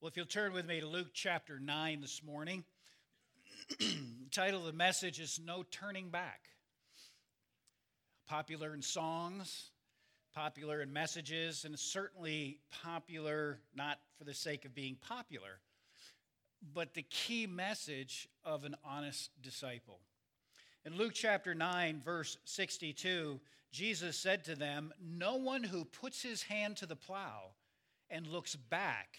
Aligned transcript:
Well, 0.00 0.08
if 0.08 0.16
you'll 0.16 0.26
turn 0.26 0.52
with 0.52 0.66
me 0.66 0.80
to 0.80 0.88
Luke 0.88 1.10
chapter 1.14 1.60
9 1.60 2.00
this 2.00 2.24
morning, 2.24 2.64
title 4.32 4.58
of 4.58 4.66
the 4.66 4.72
message 4.72 5.20
is 5.20 5.38
No 5.38 5.62
Turning 5.70 6.10
Back. 6.10 6.40
Popular 8.26 8.74
in 8.74 8.82
songs, 8.82 9.70
popular 10.34 10.82
in 10.82 10.92
messages, 10.92 11.64
and 11.64 11.78
certainly 11.78 12.58
popular 12.82 13.60
not 13.76 14.00
for 14.18 14.24
the 14.24 14.34
sake 14.34 14.64
of 14.64 14.74
being 14.74 14.96
popular 15.00 15.60
but 16.74 16.94
the 16.94 17.02
key 17.02 17.46
message 17.46 18.28
of 18.44 18.64
an 18.64 18.76
honest 18.84 19.30
disciple. 19.42 20.00
In 20.84 20.96
Luke 20.96 21.12
chapter 21.14 21.54
9, 21.54 22.00
verse 22.04 22.38
62, 22.44 23.40
Jesus 23.72 24.16
said 24.16 24.44
to 24.44 24.54
them, 24.54 24.92
No 25.00 25.36
one 25.36 25.64
who 25.64 25.84
puts 25.84 26.22
his 26.22 26.42
hand 26.42 26.76
to 26.78 26.86
the 26.86 26.96
plow 26.96 27.50
and 28.08 28.26
looks 28.26 28.54
back 28.54 29.18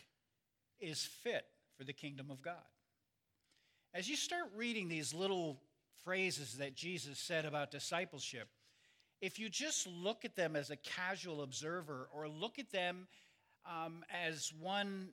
is 0.79 1.03
fit 1.03 1.45
for 1.77 1.83
the 1.83 1.93
kingdom 1.93 2.31
of 2.31 2.41
God. 2.41 2.55
As 3.93 4.09
you 4.09 4.15
start 4.15 4.49
reading 4.55 4.87
these 4.87 5.13
little 5.13 5.59
phrases 6.03 6.57
that 6.57 6.75
Jesus 6.75 7.19
said 7.19 7.45
about 7.45 7.71
discipleship, 7.71 8.47
if 9.21 9.39
you 9.39 9.49
just 9.49 9.87
look 9.87 10.23
at 10.25 10.35
them 10.35 10.55
as 10.55 10.69
a 10.69 10.75
casual 10.75 11.41
observer 11.41 12.07
or 12.13 12.27
look 12.27 12.59
at 12.59 12.71
them 12.71 13.07
um, 13.65 14.03
as 14.11 14.53
one 14.59 15.09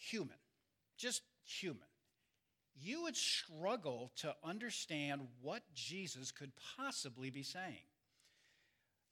human, 0.00 0.36
just 0.96 1.22
human, 1.44 1.86
you 2.82 3.02
would 3.02 3.16
struggle 3.16 4.10
to 4.16 4.34
understand 4.42 5.20
what 5.42 5.62
Jesus 5.74 6.32
could 6.32 6.52
possibly 6.76 7.30
be 7.30 7.42
saying. 7.42 7.84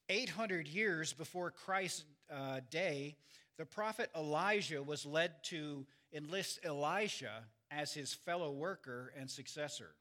800 0.09 0.67
years 0.67 1.13
before 1.13 1.51
Christ's 1.51 2.03
uh, 2.33 2.61
day, 2.71 3.15
the 3.57 3.65
prophet 3.65 4.09
Elijah 4.15 4.81
was 4.81 5.05
led 5.05 5.43
to 5.45 5.85
enlist 6.11 6.59
Elisha 6.63 7.43
as 7.69 7.93
his 7.93 8.13
fellow 8.13 8.51
worker 8.51 9.13
and 9.17 9.29
successor. 9.29 9.91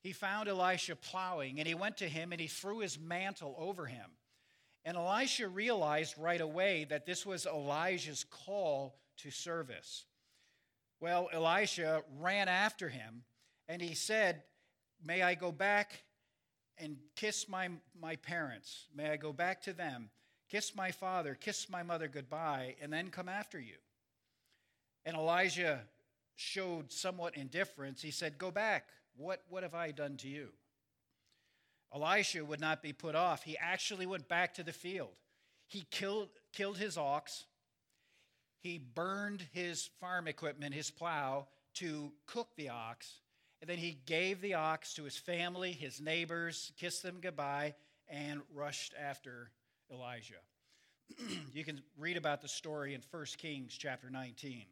He 0.00 0.12
found 0.12 0.48
Elisha 0.48 0.94
plowing, 0.94 1.58
and 1.58 1.66
he 1.66 1.74
went 1.74 1.96
to 1.96 2.08
him 2.08 2.30
and 2.30 2.40
he 2.40 2.46
threw 2.46 2.78
his 2.78 2.98
mantle 2.98 3.56
over 3.58 3.86
him. 3.86 4.08
And 4.84 4.96
Elisha 4.96 5.48
realized 5.48 6.14
right 6.16 6.40
away 6.40 6.86
that 6.90 7.06
this 7.06 7.26
was 7.26 7.44
Elijah's 7.44 8.24
call 8.30 8.94
to 9.18 9.30
service. 9.30 10.04
Well, 11.00 11.28
Elisha 11.32 12.02
ran 12.18 12.48
after 12.48 12.88
him 12.88 13.22
and 13.68 13.82
he 13.82 13.94
said, 13.94 14.42
May 15.04 15.22
I 15.22 15.34
go 15.34 15.52
back 15.52 16.02
and 16.78 16.96
kiss 17.14 17.48
my, 17.48 17.68
my 18.00 18.16
parents? 18.16 18.86
May 18.94 19.10
I 19.10 19.16
go 19.16 19.32
back 19.32 19.62
to 19.62 19.72
them? 19.72 20.08
Kiss 20.48 20.74
my 20.74 20.90
father, 20.90 21.34
kiss 21.34 21.68
my 21.68 21.82
mother 21.82 22.08
goodbye, 22.08 22.76
and 22.80 22.92
then 22.92 23.10
come 23.10 23.28
after 23.28 23.58
you. 23.58 23.76
And 25.04 25.16
Elijah 25.16 25.80
showed 26.36 26.92
somewhat 26.92 27.36
indifference. 27.36 28.00
He 28.02 28.10
said, 28.10 28.38
Go 28.38 28.50
back. 28.50 28.88
What, 29.16 29.42
what 29.48 29.62
have 29.62 29.74
I 29.74 29.90
done 29.92 30.16
to 30.18 30.28
you? 30.28 30.48
Elisha 31.94 32.44
would 32.44 32.60
not 32.60 32.82
be 32.82 32.92
put 32.92 33.14
off. 33.14 33.42
He 33.42 33.56
actually 33.56 34.06
went 34.06 34.28
back 34.28 34.54
to 34.54 34.62
the 34.62 34.72
field. 34.72 35.14
He 35.68 35.86
killed, 35.90 36.28
killed 36.52 36.76
his 36.76 36.98
ox, 36.98 37.44
he 38.66 38.78
burned 38.78 39.46
his 39.52 39.90
farm 40.00 40.26
equipment, 40.26 40.74
his 40.74 40.90
plow, 40.90 41.46
to 41.74 42.10
cook 42.26 42.48
the 42.56 42.68
ox. 42.68 43.20
And 43.60 43.70
then 43.70 43.78
he 43.78 43.98
gave 44.06 44.40
the 44.40 44.54
ox 44.54 44.94
to 44.94 45.04
his 45.04 45.16
family, 45.16 45.70
his 45.70 46.00
neighbors, 46.00 46.72
kissed 46.76 47.02
them 47.02 47.18
goodbye, 47.20 47.74
and 48.08 48.40
rushed 48.52 48.92
after 49.00 49.52
Elijah. 49.90 50.34
you 51.52 51.64
can 51.64 51.80
read 51.96 52.16
about 52.16 52.42
the 52.42 52.48
story 52.48 52.94
in 52.94 53.02
1 53.10 53.24
Kings 53.38 53.76
chapter 53.78 54.10
19. 54.10 54.64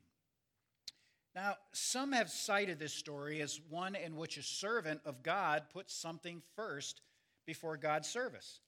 Now, 1.36 1.54
some 1.72 2.12
have 2.12 2.30
cited 2.30 2.80
this 2.80 2.92
story 2.92 3.40
as 3.40 3.60
one 3.70 3.94
in 3.94 4.16
which 4.16 4.36
a 4.36 4.42
servant 4.42 5.02
of 5.04 5.22
God 5.22 5.64
puts 5.72 5.94
something 5.94 6.42
first 6.56 7.00
before 7.46 7.76
God's 7.76 8.08
service 8.08 8.60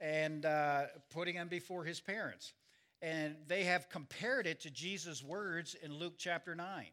and 0.00 0.46
uh, 0.46 0.84
putting 1.10 1.34
him 1.34 1.48
before 1.48 1.84
his 1.84 2.00
parents 2.00 2.54
and 3.02 3.34
they 3.48 3.64
have 3.64 3.88
compared 3.88 4.46
it 4.46 4.60
to 4.60 4.70
Jesus' 4.70 5.22
words 5.22 5.74
in 5.82 5.92
Luke 5.92 6.14
chapter 6.16 6.54
9. 6.54 6.86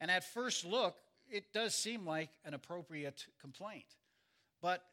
And 0.00 0.10
at 0.10 0.24
first 0.24 0.66
look, 0.66 0.98
it 1.30 1.52
does 1.54 1.74
seem 1.74 2.04
like 2.04 2.28
an 2.44 2.52
appropriate 2.52 3.26
complaint. 3.40 3.96
But 4.60 4.84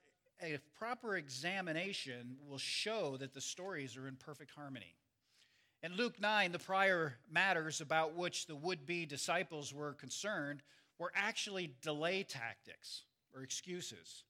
a 0.41 0.57
proper 0.77 1.17
examination 1.17 2.37
will 2.47 2.57
show 2.57 3.17
that 3.17 3.33
the 3.33 3.41
stories 3.41 3.97
are 3.97 4.07
in 4.07 4.15
perfect 4.15 4.51
harmony. 4.51 4.95
In 5.83 5.95
Luke 5.95 6.19
9, 6.21 6.53
the 6.53 6.59
prior 6.59 7.15
matters 7.29 7.81
about 7.81 8.15
which 8.15 8.47
the 8.47 8.55
would 8.55 8.85
be 8.85 9.05
disciples 9.05 9.73
were 9.73 9.93
concerned 9.93 10.63
were 10.97 11.11
actually 11.15 11.73
delay 11.81 12.23
tactics 12.23 13.03
or 13.35 13.43
excuses. 13.43 14.23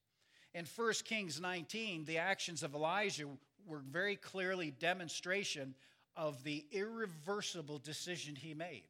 In 0.56 0.66
1 0.66 0.94
Kings 1.06 1.40
19, 1.40 2.06
the 2.06 2.18
actions 2.18 2.64
of 2.64 2.74
Elijah 2.74 3.26
were 3.68 3.80
very 3.80 4.16
clearly 4.16 4.72
demonstration 4.72 5.76
of 6.16 6.44
the 6.44 6.66
irreversible 6.72 7.80
decision 7.80 8.36
he 8.36 8.54
made. 8.54 8.84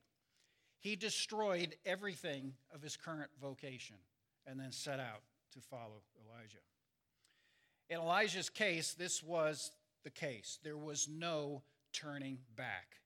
He 0.79 0.95
destroyed 0.95 1.75
everything 1.85 2.53
of 2.73 2.81
his 2.81 2.95
current 2.95 3.29
vocation 3.41 3.97
and 4.47 4.59
then 4.59 4.71
set 4.71 4.99
out 4.99 5.21
to 5.53 5.59
follow 5.59 6.01
Elijah. 6.25 6.57
In 7.89 7.97
Elijah's 7.97 8.49
case, 8.49 8.93
this 8.93 9.21
was 9.21 9.71
the 10.03 10.09
case. 10.09 10.59
There 10.63 10.77
was 10.77 11.07
no 11.09 11.63
turning 11.91 12.37
back, 12.55 12.97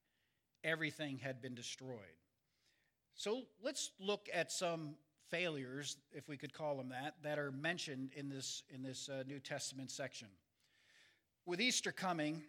everything 0.64 1.18
had 1.18 1.42
been 1.42 1.56
destroyed. 1.56 1.98
So 3.16 3.44
let's 3.62 3.92
look 4.00 4.30
at 4.34 4.52
some 4.52 4.96
failures, 5.30 5.98
if 6.12 6.28
we 6.28 6.38
could 6.38 6.54
call 6.54 6.78
them 6.78 6.90
that, 6.90 7.16
that 7.24 7.40
are 7.40 7.52
mentioned 7.52 8.12
in 8.16 8.30
this, 8.30 8.64
in 8.74 8.84
this 8.84 9.10
uh, 9.10 9.24
New 9.28 9.40
Testament 9.40 9.90
section. 9.90 10.28
With 11.46 11.60
Easter 11.60 11.92
coming, 11.92 12.44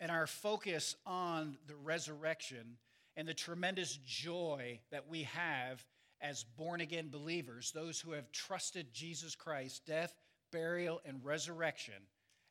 and 0.00 0.10
our 0.10 0.26
focus 0.26 0.96
on 1.06 1.56
the 1.66 1.76
resurrection 1.76 2.76
and 3.16 3.26
the 3.26 3.34
tremendous 3.34 3.98
joy 4.04 4.80
that 4.90 5.08
we 5.08 5.22
have 5.24 5.84
as 6.20 6.44
born 6.56 6.80
again 6.80 7.08
believers, 7.08 7.72
those 7.72 8.00
who 8.00 8.12
have 8.12 8.30
trusted 8.32 8.92
Jesus 8.92 9.34
Christ, 9.34 9.84
death, 9.86 10.14
burial, 10.52 11.00
and 11.04 11.24
resurrection 11.24 11.94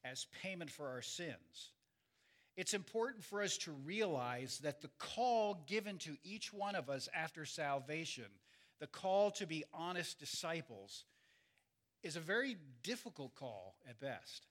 as 0.04 0.28
payment 0.42 0.70
for 0.70 0.88
our 0.88 1.02
sins. 1.02 1.72
It's 2.58 2.74
important 2.74 3.24
for 3.24 3.42
us 3.42 3.58
to 3.60 3.72
realize 3.72 4.60
that 4.60 4.82
the 4.82 4.90
call 4.98 5.66
given 5.68 5.98
to 6.00 6.16
each 6.24 6.54
one 6.54 6.76
of 6.76 6.90
us 6.90 7.10
after 7.14 7.46
salvation, 7.46 8.26
the 8.80 8.88
call 8.88 9.32
to 9.32 9.46
be 9.46 9.66
honest 9.74 10.20
disciples, 10.20 11.06
is 12.02 12.16
a 12.16 12.22
very 12.22 12.56
difficult 12.84 13.36
call 13.36 13.76
at 13.90 14.00
best. 14.00 14.48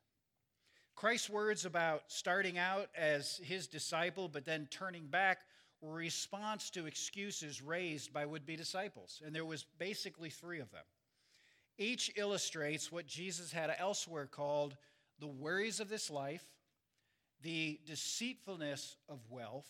Christ's 0.96 1.28
words 1.28 1.64
about 1.64 2.04
starting 2.08 2.56
out 2.56 2.88
as 2.96 3.40
his 3.42 3.66
disciple 3.66 4.28
but 4.28 4.44
then 4.44 4.68
turning 4.70 5.06
back 5.06 5.38
were 5.80 5.92
response 5.92 6.70
to 6.70 6.86
excuses 6.86 7.60
raised 7.60 8.12
by 8.12 8.24
would 8.24 8.46
be 8.46 8.56
disciples. 8.56 9.20
And 9.24 9.34
there 9.34 9.44
was 9.44 9.66
basically 9.78 10.30
three 10.30 10.60
of 10.60 10.70
them. 10.70 10.84
Each 11.76 12.10
illustrates 12.16 12.92
what 12.92 13.06
Jesus 13.06 13.52
had 13.52 13.74
elsewhere 13.78 14.26
called 14.26 14.76
the 15.18 15.26
worries 15.26 15.80
of 15.80 15.88
this 15.88 16.10
life, 16.10 16.44
the 17.42 17.80
deceitfulness 17.86 18.96
of 19.08 19.18
wealth, 19.28 19.68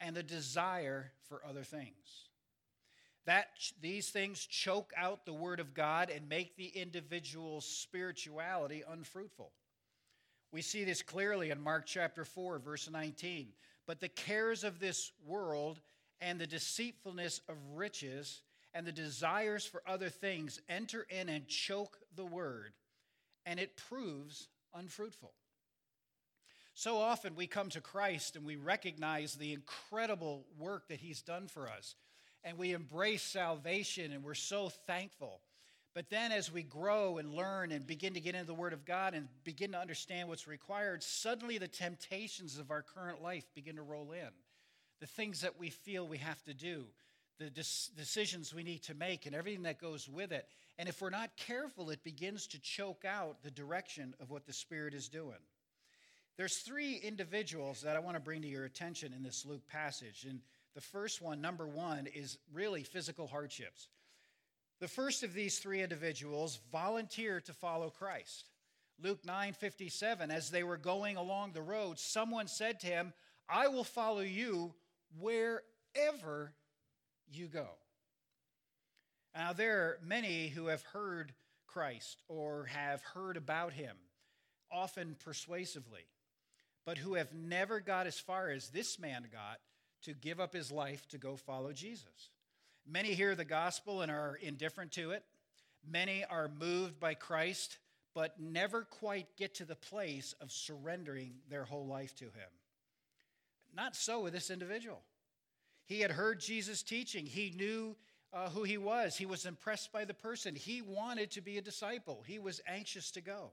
and 0.00 0.14
the 0.14 0.22
desire 0.22 1.12
for 1.28 1.44
other 1.46 1.62
things. 1.62 2.28
That 3.24 3.46
these 3.80 4.10
things 4.10 4.44
choke 4.44 4.92
out 4.96 5.24
the 5.24 5.32
word 5.32 5.60
of 5.60 5.72
God 5.72 6.10
and 6.10 6.28
make 6.28 6.56
the 6.56 6.66
individual's 6.66 7.64
spirituality 7.64 8.82
unfruitful. 8.86 9.50
We 10.54 10.62
see 10.62 10.84
this 10.84 11.02
clearly 11.02 11.50
in 11.50 11.60
Mark 11.60 11.84
chapter 11.84 12.24
4, 12.24 12.60
verse 12.60 12.88
19. 12.88 13.48
But 13.88 13.98
the 13.98 14.08
cares 14.08 14.62
of 14.62 14.78
this 14.78 15.10
world 15.26 15.80
and 16.20 16.38
the 16.38 16.46
deceitfulness 16.46 17.40
of 17.48 17.56
riches 17.74 18.40
and 18.72 18.86
the 18.86 18.92
desires 18.92 19.66
for 19.66 19.82
other 19.84 20.08
things 20.08 20.60
enter 20.68 21.08
in 21.10 21.28
and 21.28 21.48
choke 21.48 21.98
the 22.14 22.24
word, 22.24 22.72
and 23.44 23.58
it 23.58 23.76
proves 23.76 24.46
unfruitful. 24.72 25.32
So 26.72 26.98
often 26.98 27.34
we 27.34 27.48
come 27.48 27.70
to 27.70 27.80
Christ 27.80 28.36
and 28.36 28.46
we 28.46 28.54
recognize 28.54 29.34
the 29.34 29.54
incredible 29.54 30.46
work 30.56 30.86
that 30.86 31.00
He's 31.00 31.20
done 31.20 31.48
for 31.48 31.68
us, 31.68 31.96
and 32.44 32.56
we 32.58 32.74
embrace 32.74 33.24
salvation, 33.24 34.12
and 34.12 34.22
we're 34.22 34.34
so 34.34 34.68
thankful. 34.68 35.40
But 35.94 36.10
then, 36.10 36.32
as 36.32 36.50
we 36.50 36.64
grow 36.64 37.18
and 37.18 37.34
learn 37.34 37.70
and 37.70 37.86
begin 37.86 38.14
to 38.14 38.20
get 38.20 38.34
into 38.34 38.48
the 38.48 38.54
Word 38.54 38.72
of 38.72 38.84
God 38.84 39.14
and 39.14 39.28
begin 39.44 39.72
to 39.72 39.78
understand 39.78 40.28
what's 40.28 40.48
required, 40.48 41.04
suddenly 41.04 41.56
the 41.56 41.68
temptations 41.68 42.58
of 42.58 42.72
our 42.72 42.82
current 42.82 43.22
life 43.22 43.44
begin 43.54 43.76
to 43.76 43.82
roll 43.82 44.10
in. 44.10 44.28
The 45.00 45.06
things 45.06 45.42
that 45.42 45.58
we 45.58 45.70
feel 45.70 46.06
we 46.06 46.18
have 46.18 46.42
to 46.44 46.54
do, 46.54 46.86
the 47.38 47.50
decisions 47.50 48.52
we 48.52 48.64
need 48.64 48.82
to 48.84 48.94
make 48.94 49.26
and 49.26 49.36
everything 49.36 49.62
that 49.64 49.80
goes 49.80 50.08
with 50.08 50.32
it. 50.32 50.48
And 50.78 50.88
if 50.88 51.00
we're 51.00 51.10
not 51.10 51.36
careful, 51.36 51.90
it 51.90 52.02
begins 52.02 52.48
to 52.48 52.60
choke 52.60 53.04
out 53.04 53.42
the 53.44 53.50
direction 53.52 54.14
of 54.20 54.30
what 54.30 54.46
the 54.46 54.52
Spirit 54.52 54.94
is 54.94 55.08
doing. 55.08 55.38
There's 56.36 56.56
three 56.58 56.96
individuals 56.96 57.82
that 57.82 57.94
I 57.94 58.00
want 58.00 58.16
to 58.16 58.20
bring 58.20 58.42
to 58.42 58.48
your 58.48 58.64
attention 58.64 59.12
in 59.12 59.22
this 59.22 59.46
Luke 59.46 59.68
passage. 59.68 60.26
And 60.28 60.40
the 60.74 60.80
first 60.80 61.22
one, 61.22 61.40
number 61.40 61.68
one, 61.68 62.08
is 62.12 62.38
really 62.52 62.82
physical 62.82 63.28
hardships. 63.28 63.88
The 64.84 64.88
first 64.88 65.22
of 65.22 65.32
these 65.32 65.58
three 65.60 65.80
individuals 65.80 66.58
volunteered 66.70 67.46
to 67.46 67.54
follow 67.54 67.88
Christ. 67.88 68.50
Luke 68.98 69.24
9:57 69.24 70.30
as 70.30 70.50
they 70.50 70.62
were 70.62 70.76
going 70.76 71.16
along 71.16 71.52
the 71.52 71.62
road 71.62 71.98
someone 71.98 72.48
said 72.48 72.80
to 72.80 72.86
him 72.86 73.14
I 73.48 73.68
will 73.68 73.82
follow 73.82 74.20
you 74.20 74.74
wherever 75.18 76.52
you 77.26 77.48
go. 77.48 77.78
Now, 79.34 79.54
there 79.54 79.80
are 79.84 80.00
many 80.02 80.48
who 80.48 80.66
have 80.66 80.82
heard 80.82 81.32
Christ 81.66 82.22
or 82.28 82.66
have 82.66 83.00
heard 83.00 83.38
about 83.38 83.72
him, 83.72 83.96
often 84.70 85.14
persuasively, 85.14 86.04
but 86.84 86.98
who 86.98 87.14
have 87.14 87.32
never 87.32 87.80
got 87.80 88.06
as 88.06 88.20
far 88.20 88.50
as 88.50 88.68
this 88.68 88.98
man 88.98 89.30
got 89.32 89.62
to 90.02 90.12
give 90.12 90.40
up 90.40 90.52
his 90.52 90.70
life 90.70 91.08
to 91.08 91.16
go 91.16 91.36
follow 91.36 91.72
Jesus. 91.72 92.32
Many 92.86 93.14
hear 93.14 93.34
the 93.34 93.44
gospel 93.44 94.02
and 94.02 94.10
are 94.10 94.38
indifferent 94.40 94.92
to 94.92 95.12
it. 95.12 95.24
Many 95.86 96.24
are 96.24 96.50
moved 96.60 97.00
by 97.00 97.14
Christ, 97.14 97.78
but 98.14 98.40
never 98.40 98.82
quite 98.82 99.36
get 99.36 99.54
to 99.56 99.64
the 99.64 99.76
place 99.76 100.34
of 100.40 100.52
surrendering 100.52 101.34
their 101.48 101.64
whole 101.64 101.86
life 101.86 102.14
to 102.16 102.24
him. 102.24 102.50
Not 103.74 103.96
so 103.96 104.20
with 104.20 104.32
this 104.32 104.50
individual. 104.50 105.02
He 105.86 106.00
had 106.00 106.10
heard 106.10 106.40
Jesus 106.40 106.82
teaching, 106.82 107.26
he 107.26 107.52
knew 107.56 107.96
uh, 108.32 108.48
who 108.50 108.62
he 108.62 108.78
was, 108.78 109.16
he 109.16 109.26
was 109.26 109.46
impressed 109.46 109.92
by 109.92 110.04
the 110.04 110.14
person. 110.14 110.54
He 110.54 110.80
wanted 110.80 111.30
to 111.32 111.40
be 111.40 111.58
a 111.58 111.62
disciple, 111.62 112.22
he 112.26 112.38
was 112.38 112.60
anxious 112.66 113.10
to 113.12 113.20
go. 113.20 113.52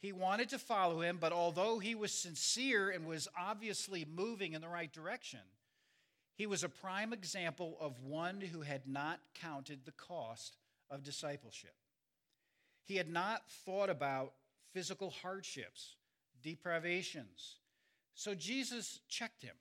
He 0.00 0.12
wanted 0.12 0.50
to 0.50 0.58
follow 0.58 1.00
him, 1.00 1.16
but 1.18 1.32
although 1.32 1.78
he 1.78 1.94
was 1.94 2.12
sincere 2.12 2.90
and 2.90 3.06
was 3.06 3.26
obviously 3.38 4.04
moving 4.04 4.52
in 4.52 4.60
the 4.60 4.68
right 4.68 4.92
direction, 4.92 5.40
he 6.36 6.46
was 6.46 6.64
a 6.64 6.68
prime 6.68 7.12
example 7.12 7.76
of 7.80 8.00
one 8.00 8.40
who 8.40 8.62
had 8.62 8.86
not 8.86 9.20
counted 9.34 9.84
the 9.84 9.92
cost 9.92 10.56
of 10.90 11.04
discipleship. 11.04 11.74
He 12.84 12.96
had 12.96 13.08
not 13.08 13.48
thought 13.64 13.88
about 13.88 14.32
physical 14.72 15.10
hardships, 15.10 15.94
deprivations. 16.42 17.56
So 18.14 18.34
Jesus 18.34 19.00
checked 19.08 19.42
him. 19.42 19.54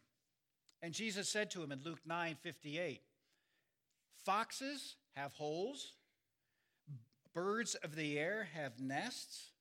And 0.82 0.94
Jesus 0.94 1.30
said 1.30 1.50
to 1.52 1.64
him 1.64 1.72
in 1.72 1.82
Luke 1.84 2.02
9 2.06 2.36
58, 2.42 3.02
Foxes 4.26 4.96
have 5.16 5.34
holes, 5.34 5.94
birds 7.34 7.76
of 7.76 7.96
the 7.96 8.20
air 8.20 8.50
have 8.54 8.80
nests, 8.80 9.52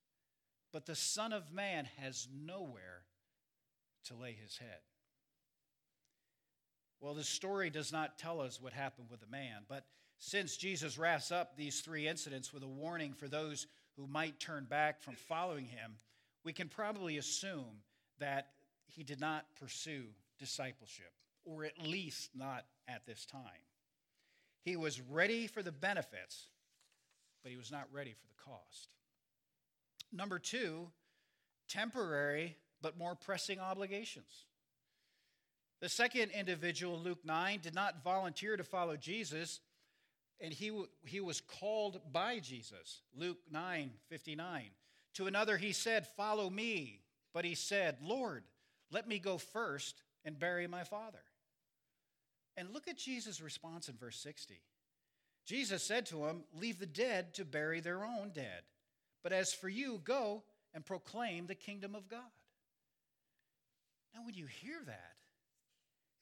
but 0.73 0.87
the 0.87 0.97
Son 0.97 1.33
of 1.33 1.53
Man 1.53 1.89
has 1.99 2.27
nowhere 2.35 3.03
to 4.07 4.15
lay 4.15 4.33
his 4.33 4.59
head. 4.59 4.81
Well, 7.03 7.15
the 7.15 7.25
story 7.25 7.69
does 7.69 7.91
not 7.91 8.17
tell 8.17 8.41
us 8.41 8.61
what 8.61 8.73
happened 8.73 9.09
with 9.11 9.21
the 9.21 9.27
man, 9.27 9.65
but 9.69 9.85
since 10.19 10.57
Jesus 10.57 10.97
wraps 10.97 11.33
up 11.33 11.57
these 11.57 11.81
three 11.81 12.07
incidents 12.07 12.53
with 12.53 12.63
a 12.63 12.69
warning 12.69 13.13
for 13.13 13.27
those 13.27 13.67
who 13.97 14.07
might 14.07 14.39
turn 14.39 14.67
back 14.71 15.03
from 15.03 15.17
following 15.17 15.67
him, 15.67 15.97
we 16.45 16.53
can 16.53 16.69
probably 16.69 17.19
assume 17.19 17.83
that 18.21 18.51
he 18.87 19.03
did 19.03 19.21
not 19.21 19.47
pursue 19.59 20.05
discipleship, 20.39 21.13
or 21.45 21.65
at 21.65 21.77
least 21.85 22.31
not 22.37 22.67
at 22.87 23.05
this 23.05 23.27
time. 23.27 23.43
He 24.65 24.77
was 24.77 25.01
ready 25.01 25.49
for 25.49 25.61
the 25.61 25.73
benefits, 25.73 26.47
but 27.43 27.51
he 27.51 27.59
was 27.59 27.73
not 27.73 27.89
ready 27.93 28.13
for 28.13 28.29
the 28.29 28.53
cost. 28.53 28.91
Number 30.13 30.39
two, 30.39 30.89
temporary 31.69 32.59
but 32.81 32.97
more 32.97 33.17
pressing 33.17 33.59
obligations. 33.59 34.47
The 35.83 35.89
second 35.89 36.31
individual, 36.31 36.97
Luke 36.97 37.25
9, 37.25 37.59
did 37.61 37.75
not 37.75 38.05
volunteer 38.05 38.57
to 38.57 38.63
follow 38.63 38.97
Jesus, 38.97 39.59
and 40.39 40.53
he, 40.53 40.71
he 41.05 41.19
was 41.19 41.41
called 41.41 42.01
by 42.13 42.39
Jesus. 42.39 43.03
Luke 43.17 43.39
9 43.51 43.91
59. 44.09 44.71
To 45.15 45.27
another, 45.27 45.57
he 45.57 45.73
said, 45.73 46.07
Follow 46.07 46.49
me. 46.49 47.01
But 47.35 47.45
he 47.45 47.57
said, 47.57 47.97
Lord, 48.01 48.45
let 48.93 49.09
me 49.09 49.19
go 49.19 49.39
first 49.39 50.03
and 50.25 50.39
bury 50.39 50.69
my 50.69 50.85
father. 50.85 51.25
And 52.57 52.71
look 52.73 52.87
at 52.87 52.97
Jesus' 52.97 53.41
response 53.41 53.89
in 53.89 53.97
verse 53.97 54.19
60. 54.19 54.61
Jesus 55.47 55.83
said 55.83 56.07
to 56.07 56.27
him, 56.27 56.45
Leave 56.55 56.79
the 56.79 56.87
dead 56.87 57.35
to 57.35 57.45
bury 57.45 57.81
their 57.81 58.05
own 58.05 58.31
dead. 58.33 58.63
But 59.25 59.33
as 59.33 59.53
for 59.53 59.69
you, 59.69 60.01
go 60.05 60.45
and 60.75 60.87
proclaim 60.87 61.47
the 61.47 61.57
kingdom 61.57 61.97
of 61.97 62.09
God. 62.09 62.21
Now, 64.15 64.25
when 64.25 64.35
you 64.35 64.47
hear 64.47 64.79
that, 64.87 65.17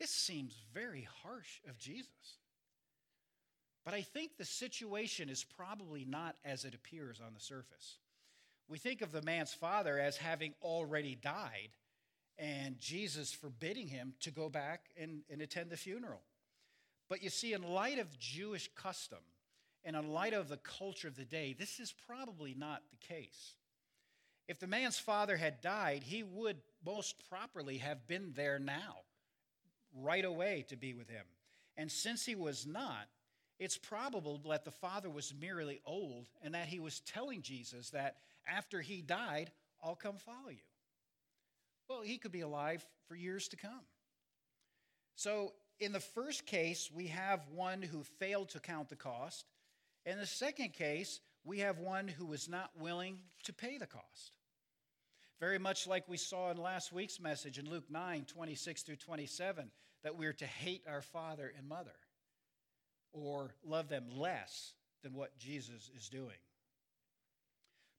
this 0.01 0.11
seems 0.11 0.55
very 0.75 1.07
harsh 1.23 1.61
of 1.69 1.79
Jesus. 1.79 2.39
But 3.85 3.95
I 3.95 4.03
think 4.03 4.37
the 4.37 4.45
situation 4.45 5.29
is 5.29 5.45
probably 5.45 6.05
not 6.05 6.37
as 6.45 6.65
it 6.65 6.75
appears 6.75 7.21
on 7.25 7.35
the 7.35 7.41
surface. 7.41 7.99
We 8.69 8.79
think 8.79 9.03
of 9.03 9.13
the 9.13 9.23
man's 9.23 9.53
father 9.53 9.99
as 9.99 10.17
having 10.17 10.55
already 10.63 11.15
died 11.15 11.71
and 12.39 12.81
Jesus 12.81 13.33
forbidding 13.33 13.89
him 13.89 14.15
to 14.21 14.31
go 14.31 14.49
back 14.49 14.87
and, 14.97 15.21
and 15.31 15.43
attend 15.43 15.71
the 15.71 15.77
funeral. 15.77 16.23
But 17.09 17.23
you 17.23 17.29
see, 17.29 17.53
in 17.53 17.63
light 17.63 17.99
of 17.99 18.19
Jewish 18.19 18.71
custom 18.75 19.19
and 19.85 19.95
in 19.95 20.13
light 20.13 20.33
of 20.33 20.49
the 20.49 20.57
culture 20.57 21.09
of 21.09 21.17
the 21.17 21.25
day, 21.25 21.55
this 21.59 21.79
is 21.79 21.93
probably 22.07 22.55
not 22.57 22.83
the 22.91 23.15
case. 23.15 23.57
If 24.49 24.59
the 24.59 24.67
man's 24.67 24.99
father 24.99 25.37
had 25.37 25.61
died, 25.61 26.03
he 26.05 26.23
would 26.23 26.57
most 26.85 27.29
properly 27.29 27.79
have 27.79 28.07
been 28.07 28.33
there 28.35 28.59
now, 28.59 28.99
right 29.95 30.25
away 30.25 30.65
to 30.69 30.77
be 30.77 30.95
with 30.95 31.09
him. 31.09 31.25
And 31.77 31.91
since 31.91 32.25
he 32.25 32.35
was 32.35 32.67
not, 32.67 33.09
it's 33.59 33.77
probable 33.77 34.41
that 34.49 34.65
the 34.65 34.71
father 34.71 35.11
was 35.11 35.35
merely 35.39 35.81
old 35.85 36.27
and 36.43 36.55
that 36.55 36.67
he 36.67 36.81
was 36.81 37.01
telling 37.01 37.43
Jesus 37.43 37.91
that 37.91 38.17
after 38.49 38.81
he 38.81 39.03
died, 39.03 39.51
I'll 39.83 39.95
come 39.95 40.17
follow 40.17 40.51
you. 40.51 40.57
Well, 41.89 42.03
he 42.03 42.19
could 42.19 42.33
be 42.33 42.41
alive 42.41 42.87
for 43.09 43.15
years 43.15 43.49
to 43.49 43.57
come. 43.57 43.85
So, 45.17 45.53
in 45.81 45.93
the 45.93 46.01
first 46.01 46.47
case, 46.47 46.91
we 46.95 47.09
have 47.09 47.41
one 47.55 47.83
who 47.83 48.03
failed 48.19 48.51
to 48.51 48.61
count 48.61 48.89
the 48.89 48.97
cost. 48.97 49.47
In 50.07 50.19
the 50.19 50.27
second 50.27 50.73
case, 50.73 51.21
we 51.45 51.61
have 51.61 51.79
one 51.79 52.07
who 52.07 52.27
was 52.27 52.49
not 52.49 52.71
willing 52.79 53.19
to 53.45 53.53
pay 53.53 53.79
the 53.79 53.87
cost. 53.87 54.33
Very 55.41 55.59
much 55.59 55.87
like 55.87 56.07
we 56.07 56.19
saw 56.19 56.51
in 56.51 56.59
last 56.59 56.93
week's 56.93 57.19
message 57.19 57.59
in 57.59 57.69
Luke 57.69 57.91
9 57.91 58.27
26 58.27 58.83
through 58.83 58.97
27, 58.97 59.71
that 60.05 60.17
we're 60.17 60.35
to 60.35 60.47
hate 60.47 60.83
our 60.87 61.01
father 61.01 61.51
and 61.57 61.67
mother 61.67 61.97
or 63.13 63.55
love 63.65 63.89
them 63.89 64.05
less 64.15 64.75
than 65.03 65.15
what 65.15 65.39
Jesus 65.39 65.91
is 65.97 66.11
doing. 66.11 66.37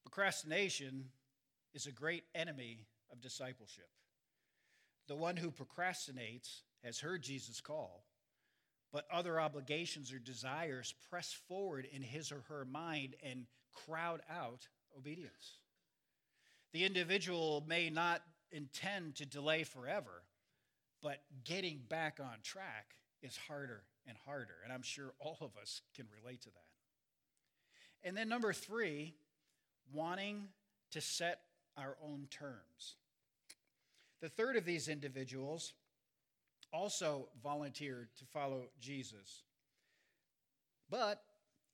Procrastination 0.04 1.06
is 1.74 1.88
a 1.88 1.92
great 1.92 2.24
enemy 2.36 2.86
of 3.12 3.22
discipleship. 3.22 3.90
The 5.08 5.16
one 5.16 5.36
who 5.36 5.52
procrastinates 5.52 6.62
has 6.84 7.00
heard 7.00 7.24
Jesus' 7.24 7.60
call, 7.60 8.06
but 8.94 9.06
other 9.12 9.40
obligations 9.40 10.14
or 10.14 10.20
desires 10.20 10.94
press 11.10 11.34
forward 11.48 11.88
in 11.92 12.04
his 12.04 12.32
or 12.32 12.44
her 12.50 12.66
mind 12.66 13.16
and 13.24 13.48
crowd 13.74 14.22
out 14.30 14.68
obedience. 14.96 15.61
The 16.74 16.86
individual 16.86 17.64
may 17.68 17.90
not 17.90 18.22
intend 18.52 19.16
to 19.16 19.26
delay 19.26 19.64
forever, 19.64 20.24
but 21.02 21.22
getting 21.44 21.82
back 21.90 22.20
on 22.20 22.38
track 22.44 22.96
is 23.22 23.38
harder 23.38 23.84
and 24.08 24.18
harder. 24.26 24.56
And 24.64 24.72
I'm 24.72 24.82
sure 24.82 25.14
all 25.20 25.38
of 25.42 25.52
us 25.62 25.82
can 25.96 26.06
relate 26.22 26.42
to 26.44 26.50
that. 26.50 28.08
And 28.08 28.18
then, 28.18 28.30
number 28.30 28.54
three, 28.54 29.14
wanting 29.94 30.48
to 30.92 31.02
set 31.02 31.42
our 31.78 31.98
own 32.04 32.28
terms. 32.30 32.96
The 34.22 34.30
third 34.30 34.56
of 34.56 34.66
these 34.66 34.88
individuals 34.88 35.74
also 36.74 37.28
volunteered 37.44 38.10
to 38.18 38.26
follow 38.26 38.64
Jesus, 38.80 39.44
but 40.90 41.22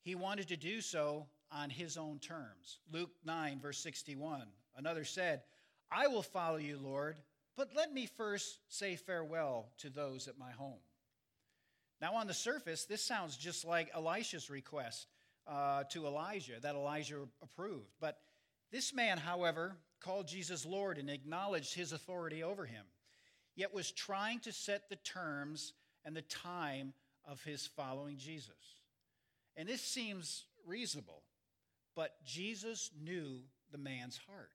he 0.02 0.14
wanted 0.14 0.48
to 0.48 0.56
do 0.56 0.80
so 0.80 1.26
on 1.52 1.70
his 1.70 1.96
own 1.96 2.18
terms. 2.18 2.78
Luke 2.92 3.10
9, 3.24 3.60
verse 3.60 3.78
61. 3.78 4.42
Another 4.78 5.04
said, 5.04 5.42
I 5.90 6.06
will 6.06 6.22
follow 6.22 6.56
you, 6.56 6.78
Lord, 6.80 7.16
but 7.56 7.70
let 7.76 7.92
me 7.92 8.06
first 8.06 8.58
say 8.68 8.94
farewell 8.94 9.70
to 9.78 9.90
those 9.90 10.28
at 10.28 10.38
my 10.38 10.52
home. 10.52 10.78
Now, 12.00 12.14
on 12.14 12.28
the 12.28 12.34
surface, 12.34 12.84
this 12.84 13.02
sounds 13.02 13.36
just 13.36 13.64
like 13.64 13.90
Elisha's 13.92 14.48
request 14.48 15.08
uh, 15.48 15.82
to 15.90 16.06
Elijah 16.06 16.60
that 16.62 16.76
Elijah 16.76 17.26
approved. 17.42 17.90
But 18.00 18.18
this 18.70 18.94
man, 18.94 19.18
however, 19.18 19.76
called 20.00 20.28
Jesus 20.28 20.64
Lord 20.64 20.96
and 20.98 21.10
acknowledged 21.10 21.74
his 21.74 21.90
authority 21.90 22.44
over 22.44 22.64
him, 22.64 22.84
yet 23.56 23.74
was 23.74 23.90
trying 23.90 24.38
to 24.40 24.52
set 24.52 24.88
the 24.88 24.96
terms 24.96 25.72
and 26.04 26.14
the 26.14 26.22
time 26.22 26.92
of 27.26 27.42
his 27.42 27.66
following 27.66 28.16
Jesus. 28.16 28.52
And 29.56 29.68
this 29.68 29.82
seems 29.82 30.44
reasonable, 30.64 31.22
but 31.96 32.24
Jesus 32.24 32.90
knew 33.02 33.40
the 33.72 33.78
man's 33.78 34.20
heart. 34.28 34.50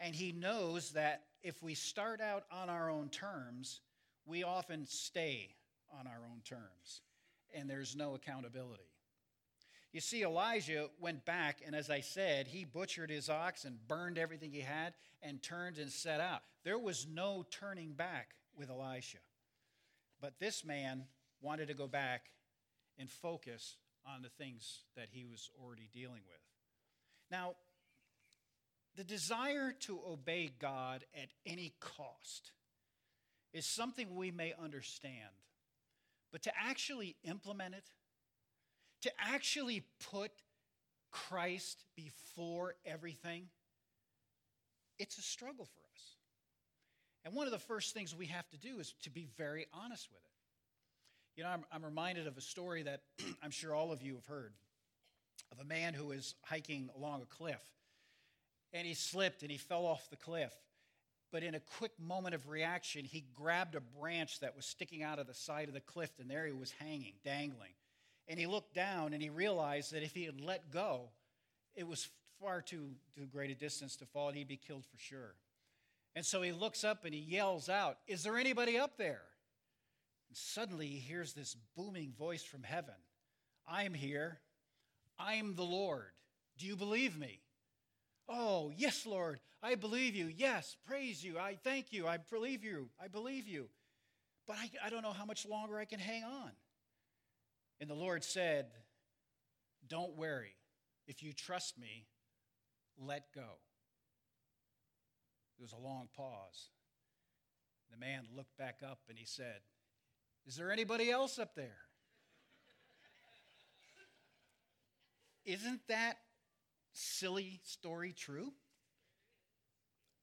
And 0.00 0.14
he 0.14 0.32
knows 0.32 0.90
that 0.92 1.22
if 1.42 1.62
we 1.62 1.74
start 1.74 2.20
out 2.20 2.44
on 2.50 2.68
our 2.68 2.90
own 2.90 3.08
terms, 3.08 3.80
we 4.26 4.42
often 4.42 4.86
stay 4.86 5.54
on 5.98 6.06
our 6.06 6.24
own 6.30 6.40
terms, 6.44 7.02
and 7.54 7.68
there's 7.68 7.94
no 7.94 8.14
accountability. 8.14 8.88
You 9.92 10.00
see, 10.00 10.24
Elijah 10.24 10.88
went 10.98 11.24
back, 11.24 11.60
and 11.64 11.76
as 11.76 11.88
I 11.88 12.00
said, 12.00 12.48
he 12.48 12.64
butchered 12.64 13.10
his 13.10 13.28
ox 13.28 13.64
and 13.64 13.86
burned 13.86 14.18
everything 14.18 14.50
he 14.50 14.60
had 14.60 14.94
and 15.22 15.40
turned 15.40 15.78
and 15.78 15.90
set 15.90 16.20
out. 16.20 16.40
There 16.64 16.78
was 16.78 17.06
no 17.06 17.46
turning 17.48 17.92
back 17.92 18.30
with 18.56 18.70
Elisha. 18.70 19.18
But 20.20 20.40
this 20.40 20.64
man 20.64 21.04
wanted 21.40 21.68
to 21.68 21.74
go 21.74 21.86
back 21.86 22.30
and 22.98 23.08
focus 23.08 23.76
on 24.06 24.22
the 24.22 24.28
things 24.30 24.80
that 24.96 25.08
he 25.12 25.24
was 25.24 25.50
already 25.62 25.88
dealing 25.92 26.22
with. 26.26 26.40
Now, 27.30 27.54
the 28.96 29.04
desire 29.04 29.72
to 29.80 30.00
obey 30.06 30.50
God 30.58 31.04
at 31.20 31.28
any 31.44 31.74
cost 31.80 32.52
is 33.52 33.66
something 33.66 34.14
we 34.14 34.30
may 34.30 34.54
understand, 34.62 35.30
but 36.32 36.42
to 36.42 36.52
actually 36.56 37.16
implement 37.24 37.74
it, 37.74 37.84
to 39.02 39.12
actually 39.18 39.84
put 40.10 40.30
Christ 41.10 41.84
before 41.96 42.74
everything, 42.84 43.48
it's 44.98 45.18
a 45.18 45.22
struggle 45.22 45.64
for 45.64 45.80
us. 45.94 46.16
And 47.24 47.34
one 47.34 47.46
of 47.46 47.52
the 47.52 47.58
first 47.58 47.94
things 47.94 48.14
we 48.14 48.26
have 48.26 48.48
to 48.50 48.58
do 48.58 48.80
is 48.80 48.94
to 49.02 49.10
be 49.10 49.28
very 49.36 49.66
honest 49.72 50.08
with 50.12 50.22
it. 50.22 50.30
You 51.36 51.42
know, 51.42 51.50
I'm, 51.50 51.64
I'm 51.72 51.84
reminded 51.84 52.26
of 52.26 52.36
a 52.36 52.40
story 52.40 52.82
that 52.84 53.00
I'm 53.42 53.50
sure 53.50 53.74
all 53.74 53.92
of 53.92 54.02
you 54.02 54.14
have 54.14 54.26
heard 54.26 54.52
of 55.50 55.58
a 55.58 55.64
man 55.64 55.94
who 55.94 56.06
was 56.06 56.34
hiking 56.44 56.90
along 56.96 57.22
a 57.22 57.26
cliff 57.26 57.62
and 58.74 58.86
he 58.86 58.92
slipped 58.92 59.42
and 59.42 59.50
he 59.50 59.56
fell 59.56 59.86
off 59.86 60.10
the 60.10 60.16
cliff. 60.16 60.52
But 61.32 61.42
in 61.42 61.54
a 61.54 61.60
quick 61.60 61.92
moment 61.98 62.34
of 62.34 62.48
reaction, 62.48 63.04
he 63.04 63.24
grabbed 63.34 63.74
a 63.74 63.80
branch 63.80 64.40
that 64.40 64.54
was 64.54 64.66
sticking 64.66 65.02
out 65.02 65.18
of 65.18 65.26
the 65.26 65.34
side 65.34 65.68
of 65.68 65.74
the 65.74 65.80
cliff, 65.80 66.10
and 66.20 66.30
there 66.30 66.46
he 66.46 66.52
was 66.52 66.72
hanging, 66.72 67.14
dangling. 67.24 67.72
And 68.28 68.38
he 68.38 68.46
looked 68.46 68.74
down 68.74 69.12
and 69.12 69.22
he 69.22 69.30
realized 69.30 69.92
that 69.92 70.02
if 70.02 70.14
he 70.14 70.24
had 70.24 70.40
let 70.40 70.70
go, 70.70 71.10
it 71.74 71.86
was 71.86 72.08
far 72.40 72.60
too, 72.60 72.90
too 73.14 73.26
great 73.26 73.50
a 73.50 73.54
distance 73.54 73.96
to 73.96 74.06
fall 74.06 74.28
and 74.28 74.36
he'd 74.36 74.48
be 74.48 74.56
killed 74.56 74.84
for 74.86 74.98
sure. 74.98 75.34
And 76.14 76.24
so 76.24 76.42
he 76.42 76.52
looks 76.52 76.84
up 76.84 77.04
and 77.04 77.12
he 77.12 77.20
yells 77.20 77.68
out, 77.68 77.98
Is 78.06 78.22
there 78.22 78.38
anybody 78.38 78.78
up 78.78 78.96
there? 78.96 79.22
And 80.28 80.36
suddenly 80.36 80.86
he 80.86 80.98
hears 80.98 81.32
this 81.32 81.56
booming 81.76 82.12
voice 82.18 82.42
from 82.42 82.62
heaven 82.62 82.94
I'm 83.66 83.94
here. 83.94 84.40
I'm 85.18 85.54
the 85.54 85.64
Lord. 85.64 86.12
Do 86.58 86.66
you 86.66 86.76
believe 86.76 87.18
me? 87.18 87.40
Oh, 88.28 88.72
yes, 88.74 89.06
Lord. 89.06 89.40
I 89.62 89.74
believe 89.74 90.14
you. 90.14 90.30
Yes, 90.34 90.76
praise 90.86 91.22
you. 91.22 91.38
I 91.38 91.56
thank 91.62 91.92
you. 91.92 92.06
I 92.06 92.18
believe 92.18 92.64
you. 92.64 92.88
I 93.02 93.08
believe 93.08 93.46
you. 93.46 93.68
But 94.46 94.56
I, 94.56 94.86
I 94.86 94.90
don't 94.90 95.02
know 95.02 95.12
how 95.12 95.24
much 95.24 95.46
longer 95.46 95.78
I 95.78 95.84
can 95.84 95.98
hang 95.98 96.24
on. 96.24 96.50
And 97.80 97.88
the 97.88 97.94
Lord 97.94 98.24
said, 98.24 98.66
Don't 99.86 100.16
worry. 100.16 100.56
If 101.06 101.22
you 101.22 101.32
trust 101.32 101.78
me, 101.78 102.06
let 102.98 103.32
go. 103.34 103.58
There 105.58 105.62
was 105.62 105.72
a 105.72 105.78
long 105.78 106.08
pause. 106.16 106.70
The 107.90 107.98
man 107.98 108.24
looked 108.34 108.56
back 108.56 108.80
up 108.82 109.00
and 109.08 109.18
he 109.18 109.26
said, 109.26 109.60
Is 110.46 110.56
there 110.56 110.70
anybody 110.72 111.10
else 111.10 111.38
up 111.38 111.54
there? 111.54 111.78
Isn't 115.44 115.80
that 115.88 116.18
silly 116.94 117.60
story 117.64 118.12
true? 118.12 118.52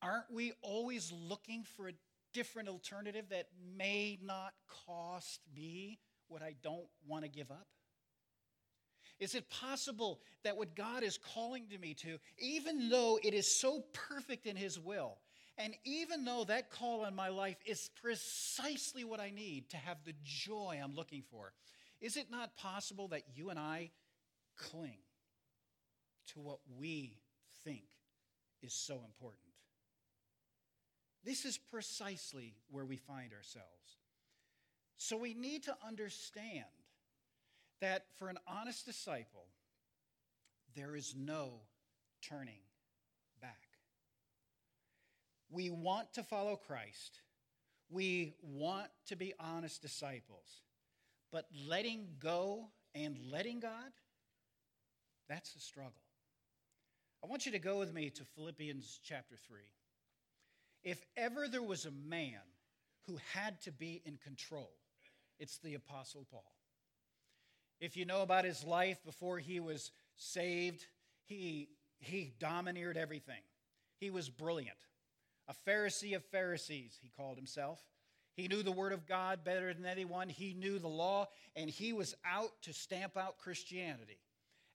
Aren't 0.01 0.31
we 0.31 0.53
always 0.61 1.11
looking 1.11 1.63
for 1.63 1.87
a 1.89 1.93
different 2.33 2.69
alternative 2.69 3.25
that 3.29 3.49
may 3.77 4.17
not 4.23 4.53
cost 4.87 5.41
me 5.55 5.99
what 6.27 6.41
I 6.41 6.55
don't 6.63 6.87
want 7.07 7.23
to 7.23 7.29
give 7.29 7.51
up? 7.51 7.67
Is 9.19 9.35
it 9.35 9.47
possible 9.51 10.19
that 10.43 10.57
what 10.57 10.75
God 10.75 11.03
is 11.03 11.19
calling 11.19 11.67
to 11.69 11.77
me 11.77 11.93
to, 11.95 12.17
even 12.39 12.89
though 12.89 13.19
it 13.21 13.35
is 13.35 13.53
so 13.53 13.83
perfect 13.93 14.47
in 14.47 14.55
His 14.55 14.79
will, 14.79 15.19
and 15.59 15.75
even 15.83 16.25
though 16.25 16.43
that 16.45 16.71
call 16.71 17.05
on 17.05 17.13
my 17.13 17.27
life 17.27 17.57
is 17.63 17.91
precisely 18.01 19.03
what 19.03 19.19
I 19.19 19.29
need 19.29 19.69
to 19.69 19.77
have 19.77 19.97
the 20.03 20.15
joy 20.23 20.79
I'm 20.83 20.95
looking 20.95 21.21
for, 21.29 21.53
is 21.99 22.17
it 22.17 22.31
not 22.31 22.55
possible 22.55 23.09
that 23.09 23.21
you 23.35 23.51
and 23.51 23.59
I 23.59 23.91
cling 24.57 24.97
to 26.27 26.39
what 26.39 26.59
we 26.77 27.17
think 27.63 27.83
is 28.61 28.73
so 28.73 28.95
important? 29.05 29.51
This 31.23 31.45
is 31.45 31.57
precisely 31.57 32.55
where 32.69 32.85
we 32.85 32.97
find 32.97 33.33
ourselves. 33.33 33.67
So 34.97 35.17
we 35.17 35.33
need 35.33 35.63
to 35.63 35.75
understand 35.85 36.65
that 37.79 38.05
for 38.17 38.29
an 38.29 38.37
honest 38.47 38.85
disciple, 38.85 39.47
there 40.75 40.95
is 40.95 41.15
no 41.17 41.61
turning 42.21 42.61
back. 43.41 43.67
We 45.49 45.69
want 45.69 46.13
to 46.13 46.23
follow 46.23 46.55
Christ. 46.55 47.19
We 47.89 48.35
want 48.41 48.87
to 49.07 49.15
be 49.15 49.33
honest 49.39 49.81
disciples. 49.81 50.61
But 51.31 51.47
letting 51.67 52.07
go 52.19 52.69
and 52.95 53.17
letting 53.29 53.59
God, 53.59 53.91
that's 55.27 55.55
a 55.55 55.59
struggle. 55.59 55.93
I 57.23 57.27
want 57.27 57.45
you 57.45 57.51
to 57.51 57.59
go 57.59 57.77
with 57.77 57.93
me 57.93 58.09
to 58.09 58.23
Philippians 58.35 58.99
chapter 59.03 59.35
3. 59.47 59.59
If 60.83 61.05
ever 61.15 61.47
there 61.47 61.61
was 61.61 61.85
a 61.85 61.91
man 61.91 62.39
who 63.05 63.19
had 63.33 63.61
to 63.61 63.71
be 63.71 64.01
in 64.05 64.17
control, 64.17 64.71
it's 65.39 65.59
the 65.59 65.75
Apostle 65.75 66.25
Paul. 66.31 66.51
If 67.79 67.95
you 67.95 68.05
know 68.05 68.21
about 68.21 68.45
his 68.45 68.63
life 68.63 69.03
before 69.05 69.37
he 69.37 69.59
was 69.59 69.91
saved, 70.15 70.85
he, 71.25 71.69
he 71.99 72.33
domineered 72.39 72.97
everything. 72.97 73.41
He 73.99 74.09
was 74.09 74.29
brilliant. 74.29 74.77
A 75.47 75.69
Pharisee 75.69 76.15
of 76.15 76.23
Pharisees, 76.25 76.97
he 77.01 77.09
called 77.09 77.37
himself. 77.37 77.79
He 78.33 78.47
knew 78.47 78.63
the 78.63 78.71
Word 78.71 78.93
of 78.93 79.05
God 79.05 79.43
better 79.43 79.73
than 79.73 79.85
anyone. 79.85 80.29
He 80.29 80.53
knew 80.53 80.79
the 80.79 80.87
law, 80.87 81.27
and 81.55 81.69
he 81.69 81.93
was 81.93 82.15
out 82.25 82.49
to 82.63 82.73
stamp 82.73 83.17
out 83.17 83.37
Christianity. 83.37 84.17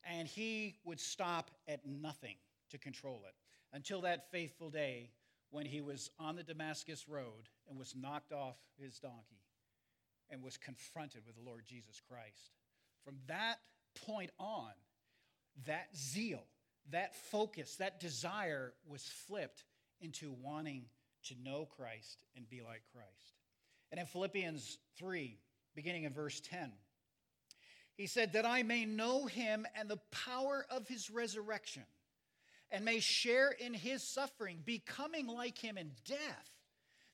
And 0.09 0.29
he 0.29 0.77
would 0.85 1.01
stop 1.01 1.51
at 1.67 1.87
nothing 1.87 2.37
to 2.71 2.79
control 2.79 3.23
it 3.27 3.35
until 3.73 4.03
that 4.03 4.31
faithful 4.31 4.71
day 4.71 5.11
when 5.51 5.67
he 5.67 5.81
was 5.81 6.11
on 6.19 6.37
the 6.37 6.43
Damascus 6.43 7.09
Road 7.09 7.49
and 7.69 7.79
was 7.79 7.95
knocked 7.97 8.33
off 8.33 8.57
his 8.79 8.99
donkey 8.99 9.43
and 10.31 10.43
was 10.43 10.57
confronted 10.57 11.23
with 11.27 11.37
the 11.37 11.49
Lord 11.49 11.65
Jesus 11.67 12.01
Christ. 12.09 12.53
From 13.05 13.17
that 13.29 13.57
point 14.07 14.31
on, 14.39 14.71
that 15.67 15.97
zeal, 15.97 16.45
that 16.91 17.15
focus, 17.15 17.77
that 17.77 18.01
desire 18.01 18.73
was 18.87 19.05
flipped 19.05 19.65
into 20.01 20.35
wanting 20.43 20.85
to 21.25 21.35
know 21.43 21.67
Christ 21.77 22.19
and 22.37 22.49
be 22.49 22.63
like 22.63 22.83
Christ. 22.93 23.35
And 23.91 24.01
in 24.01 24.07
Philippians 24.07 24.79
3, 24.99 25.39
beginning 25.75 26.05
in 26.05 26.13
verse 26.13 26.41
10, 26.41 26.73
he 27.97 28.07
said, 28.07 28.33
That 28.33 28.47
I 28.47 28.63
may 28.63 28.85
know 28.85 29.27
him 29.27 29.67
and 29.75 29.89
the 29.89 30.01
power 30.11 30.67
of 30.71 30.87
his 30.87 31.11
resurrection, 31.11 31.85
and 32.71 32.85
may 32.85 33.01
share 33.01 33.51
in 33.51 33.75
his 33.75 34.03
suffering, 34.03 34.63
becoming 34.65 35.27
like 35.27 35.59
him 35.59 35.79
in 35.79 35.93
death, 36.05 36.51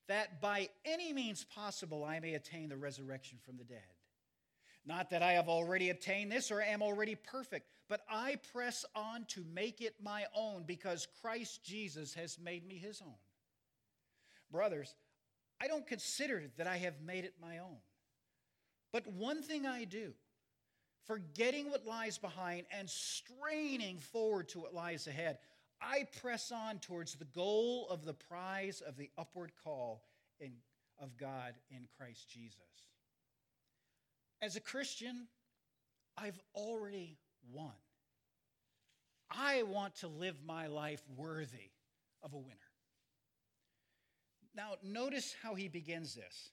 that 0.08 0.40
by 0.40 0.68
any 0.84 1.12
means 1.12 1.44
possible 1.44 2.04
I 2.04 2.20
may 2.20 2.34
attain 2.34 2.68
the 2.68 2.76
resurrection 2.76 3.38
from 3.44 3.56
the 3.56 3.64
dead. 3.64 3.78
Not 4.84 5.10
that 5.10 5.22
I 5.22 5.32
have 5.32 5.48
already 5.48 5.90
obtained 5.90 6.32
this 6.32 6.50
or 6.50 6.60
am 6.60 6.82
already 6.82 7.14
perfect, 7.14 7.68
but 7.88 8.00
I 8.10 8.36
press 8.52 8.84
on 8.96 9.26
to 9.28 9.44
make 9.54 9.80
it 9.80 9.94
my 10.02 10.24
own 10.34 10.64
because 10.66 11.06
Christ 11.20 11.62
Jesus 11.62 12.14
has 12.14 12.38
made 12.38 12.66
me 12.66 12.78
his 12.78 13.00
own. 13.00 13.14
Brothers, 14.50 14.94
I 15.60 15.68
don't 15.68 15.86
consider 15.86 16.50
that 16.56 16.66
I 16.66 16.78
have 16.78 17.00
made 17.00 17.24
it 17.24 17.34
my 17.40 17.58
own. 17.58 17.76
But 18.92 19.06
one 19.06 19.42
thing 19.42 19.66
I 19.66 19.84
do, 19.84 20.12
forgetting 21.04 21.70
what 21.70 21.86
lies 21.86 22.18
behind 22.18 22.66
and 22.70 22.88
straining 22.88 23.98
forward 23.98 24.48
to 24.50 24.60
what 24.60 24.74
lies 24.74 25.06
ahead, 25.06 25.38
I 25.80 26.06
press 26.20 26.52
on 26.52 26.78
towards 26.78 27.14
the 27.14 27.24
goal 27.24 27.88
of 27.90 28.04
the 28.04 28.14
prize 28.14 28.80
of 28.80 28.96
the 28.96 29.10
upward 29.18 29.52
call 29.62 30.04
in, 30.38 30.52
of 31.00 31.16
God 31.16 31.54
in 31.70 31.88
Christ 31.96 32.28
Jesus. 32.30 32.58
As 34.40 34.56
a 34.56 34.60
Christian, 34.60 35.26
I've 36.16 36.38
already 36.54 37.18
won. 37.52 37.72
I 39.30 39.62
want 39.64 39.96
to 39.96 40.08
live 40.08 40.36
my 40.46 40.66
life 40.66 41.02
worthy 41.16 41.70
of 42.22 42.34
a 42.34 42.38
winner. 42.38 42.58
Now, 44.54 44.74
notice 44.82 45.34
how 45.42 45.54
he 45.54 45.68
begins 45.68 46.14
this 46.14 46.50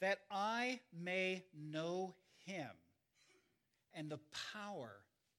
that 0.00 0.20
I 0.30 0.80
may 0.92 1.44
know 1.54 2.14
him 2.44 2.68
and 3.96 4.10
the 4.10 4.20
power 4.52 4.92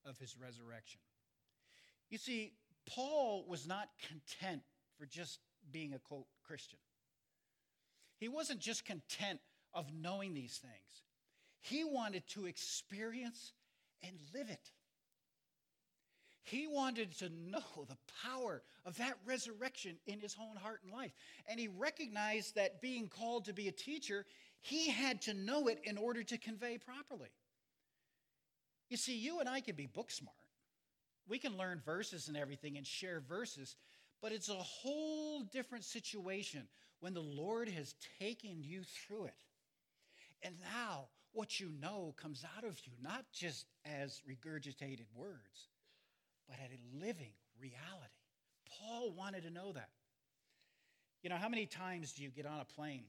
of 0.06 0.18
his 0.18 0.36
resurrection. 0.38 1.00
You 2.10 2.18
see, 2.18 2.54
Paul 2.90 3.46
was 3.48 3.68
not 3.68 3.90
content 4.08 4.64
for 4.98 5.06
just 5.06 5.40
being 5.72 5.94
a 5.94 6.00
quote 6.00 6.26
Christian. 6.46 6.80
He 8.18 8.28
wasn't 8.28 8.60
just 8.60 8.84
content 8.84 9.40
of 9.74 9.86
knowing 9.94 10.34
these 10.34 10.58
things, 10.58 11.04
he 11.62 11.84
wanted 11.84 12.28
to 12.30 12.46
experience 12.46 13.54
and 14.04 14.18
live 14.34 14.50
it. 14.50 14.72
He 16.44 16.66
wanted 16.66 17.12
to 17.18 17.30
know 17.30 17.86
the 17.90 17.98
power 18.24 18.64
of 18.86 18.96
that 19.00 19.18
resurrection 19.26 19.98
in 20.08 20.22
his 20.22 20.38
own 20.40 20.56
heart 20.56 20.80
and 20.82 20.94
life. 20.94 21.12
And 21.46 21.60
he 21.60 21.68
recognized 21.68 22.56
that 22.56 22.82
being 22.82 23.10
called 23.10 23.44
to 23.46 23.54
be 23.54 23.68
a 23.68 23.72
teacher, 23.74 24.26
he 24.62 24.90
had 24.90 25.22
to 25.24 25.34
know 25.34 25.68
it 25.68 25.82
in 25.84 25.98
order 25.98 26.24
to 26.24 26.38
convey 26.38 26.78
properly. 26.78 27.28
You 28.90 28.98
see, 28.98 29.18
you 29.18 29.40
and 29.40 29.50
I 29.50 29.62
can 29.62 29.76
be 29.76 29.86
book 29.86 30.12
smart. 30.12 30.36
We 31.28 31.40
can 31.40 31.58
learn 31.58 31.82
verses 31.86 32.28
and 32.28 32.38
everything 32.38 32.78
and 32.78 32.88
share 32.88 33.20
verses, 33.20 33.76
but 34.22 34.32
it's 34.32 34.50
a 34.50 34.54
whole 34.54 35.42
different 35.44 35.84
situation 35.84 36.64
when 37.00 37.14
the 37.14 37.22
Lord 37.22 37.68
has 37.70 37.96
taken 38.20 38.62
you 38.62 38.84
through 38.84 39.26
it. 39.26 39.44
And 40.42 40.56
now 40.74 41.08
what 41.34 41.60
you 41.60 41.70
know 41.82 42.16
comes 42.18 42.46
out 42.58 42.64
of 42.64 42.80
you, 42.86 42.94
not 43.02 43.26
just 43.34 43.66
as 43.86 44.22
regurgitated 44.28 45.06
words 45.16 45.68
but 46.48 46.58
at 46.64 46.72
a 46.72 47.06
living 47.06 47.34
reality. 47.60 48.14
Paul 48.80 49.12
wanted 49.12 49.44
to 49.44 49.50
know 49.50 49.72
that. 49.74 49.90
You 51.22 51.30
know, 51.30 51.36
how 51.36 51.50
many 51.50 51.66
times 51.66 52.14
do 52.14 52.24
you 52.24 52.30
get 52.30 52.46
on 52.46 52.60
a 52.60 52.66
plane 52.66 53.04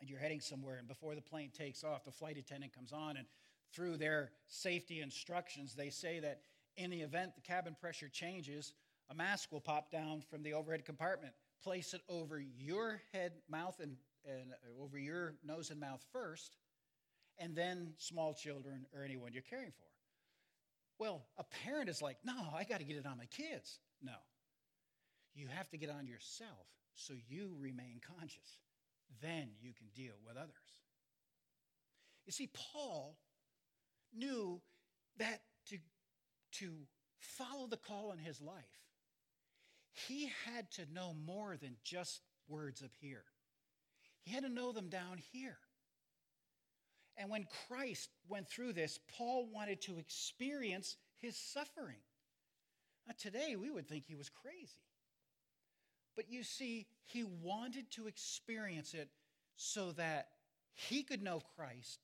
and 0.00 0.08
you're 0.08 0.18
heading 0.18 0.40
somewhere, 0.40 0.76
and 0.76 0.86
before 0.86 1.14
the 1.14 1.22
plane 1.22 1.50
takes 1.56 1.82
off, 1.82 2.04
the 2.04 2.10
flight 2.10 2.36
attendant 2.36 2.74
comes 2.74 2.92
on, 2.92 3.16
and 3.16 3.26
through 3.72 3.96
their 3.96 4.30
safety 4.48 5.00
instructions, 5.00 5.74
they 5.74 5.90
say 5.90 6.20
that 6.20 6.40
in 6.76 6.90
the 6.90 7.00
event 7.00 7.34
the 7.34 7.40
cabin 7.40 7.76
pressure 7.78 8.08
changes, 8.08 8.72
a 9.10 9.14
mask 9.14 9.52
will 9.52 9.60
pop 9.60 9.90
down 9.90 10.22
from 10.30 10.42
the 10.42 10.52
overhead 10.52 10.84
compartment. 10.84 11.32
Place 11.62 11.94
it 11.94 12.02
over 12.08 12.40
your 12.58 13.00
head, 13.12 13.32
mouth, 13.48 13.80
and, 13.80 13.96
and 14.24 14.52
uh, 14.52 14.82
over 14.82 14.98
your 14.98 15.34
nose 15.44 15.70
and 15.70 15.80
mouth 15.80 16.04
first, 16.12 16.56
and 17.38 17.56
then 17.56 17.94
small 17.98 18.34
children 18.34 18.86
or 18.94 19.02
anyone 19.02 19.32
you're 19.32 19.42
caring 19.42 19.72
for. 19.72 19.86
Well, 20.98 21.26
a 21.38 21.44
parent 21.64 21.88
is 21.88 22.00
like, 22.00 22.18
no, 22.24 22.34
I 22.54 22.64
got 22.64 22.78
to 22.78 22.84
get 22.84 22.96
it 22.96 23.06
on 23.06 23.18
my 23.18 23.26
kids. 23.26 23.78
No. 24.02 24.12
You 25.34 25.48
have 25.48 25.68
to 25.70 25.76
get 25.76 25.90
on 25.90 26.06
yourself 26.06 26.66
so 26.94 27.14
you 27.28 27.54
remain 27.58 28.00
conscious. 28.18 28.58
Then 29.20 29.48
you 29.60 29.72
can 29.72 29.86
deal 29.94 30.14
with 30.26 30.36
others. 30.36 30.80
You 32.24 32.32
see, 32.32 32.48
Paul 32.72 33.16
knew 34.16 34.60
that 35.18 35.42
to, 35.68 35.78
to 36.52 36.72
follow 37.18 37.66
the 37.66 37.76
call 37.76 38.12
in 38.12 38.18
his 38.18 38.40
life, 38.40 38.54
he 39.92 40.30
had 40.44 40.70
to 40.72 40.92
know 40.92 41.14
more 41.26 41.56
than 41.56 41.76
just 41.82 42.20
words 42.48 42.82
up 42.82 42.92
here. 43.00 43.24
He 44.22 44.32
had 44.32 44.44
to 44.44 44.50
know 44.50 44.72
them 44.72 44.88
down 44.88 45.18
here. 45.32 45.58
And 47.16 47.30
when 47.30 47.46
Christ 47.66 48.10
went 48.28 48.48
through 48.48 48.74
this, 48.74 48.98
Paul 49.16 49.48
wanted 49.52 49.80
to 49.82 49.98
experience 49.98 50.96
his 51.18 51.36
suffering. 51.36 51.96
Now, 53.06 53.14
today, 53.18 53.56
we 53.56 53.70
would 53.70 53.88
think 53.88 54.04
he 54.06 54.16
was 54.16 54.28
crazy. 54.28 54.82
But 56.14 56.30
you 56.30 56.42
see, 56.42 56.86
he 57.04 57.24
wanted 57.24 57.90
to 57.92 58.06
experience 58.06 58.94
it 58.94 59.08
so 59.56 59.92
that 59.92 60.28
he 60.74 61.02
could 61.02 61.22
know 61.22 61.40
Christ, 61.56 62.00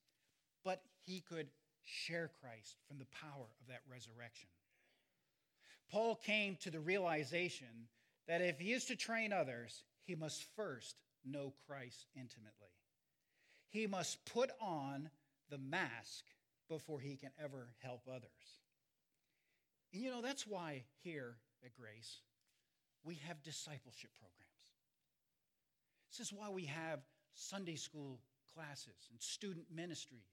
but 0.64 0.82
he 1.04 1.20
could 1.20 1.48
share 1.84 2.30
Christ 2.40 2.76
from 2.88 2.98
the 2.98 3.06
power 3.06 3.46
of 3.60 3.66
that 3.68 3.82
resurrection. 3.90 4.48
Paul 5.90 6.16
came 6.16 6.56
to 6.62 6.70
the 6.70 6.80
realization 6.80 7.88
that 8.26 8.40
if 8.40 8.58
he 8.58 8.72
is 8.72 8.86
to 8.86 8.96
train 8.96 9.32
others, 9.32 9.84
he 10.04 10.14
must 10.14 10.44
first 10.56 10.96
know 11.24 11.52
Christ 11.66 12.06
intimately 12.16 12.72
he 13.72 13.86
must 13.86 14.24
put 14.26 14.50
on 14.60 15.08
the 15.50 15.58
mask 15.58 16.24
before 16.68 17.00
he 17.00 17.16
can 17.16 17.30
ever 17.42 17.68
help 17.82 18.02
others. 18.06 18.60
And 19.92 20.02
you 20.02 20.10
know, 20.10 20.22
that's 20.22 20.46
why 20.46 20.84
here 21.02 21.36
at 21.64 21.74
Grace, 21.74 22.20
we 23.02 23.14
have 23.26 23.42
discipleship 23.42 24.10
programs. 24.18 24.38
This 26.10 26.26
is 26.26 26.32
why 26.32 26.50
we 26.50 26.66
have 26.66 27.00
Sunday 27.34 27.76
school 27.76 28.20
classes 28.54 29.08
and 29.10 29.20
student 29.20 29.66
ministries. 29.74 30.28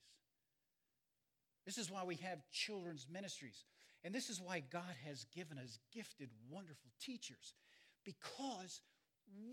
This 1.69 1.77
is 1.77 1.91
why 1.91 2.03
we 2.03 2.15
have 2.15 2.39
children's 2.51 3.05
ministries. 3.13 3.63
And 4.03 4.11
this 4.11 4.31
is 4.31 4.41
why 4.41 4.63
God 4.71 4.95
has 5.05 5.27
given 5.35 5.59
us 5.59 5.77
gifted, 5.93 6.29
wonderful 6.49 6.89
teachers, 6.99 7.53
because 8.03 8.81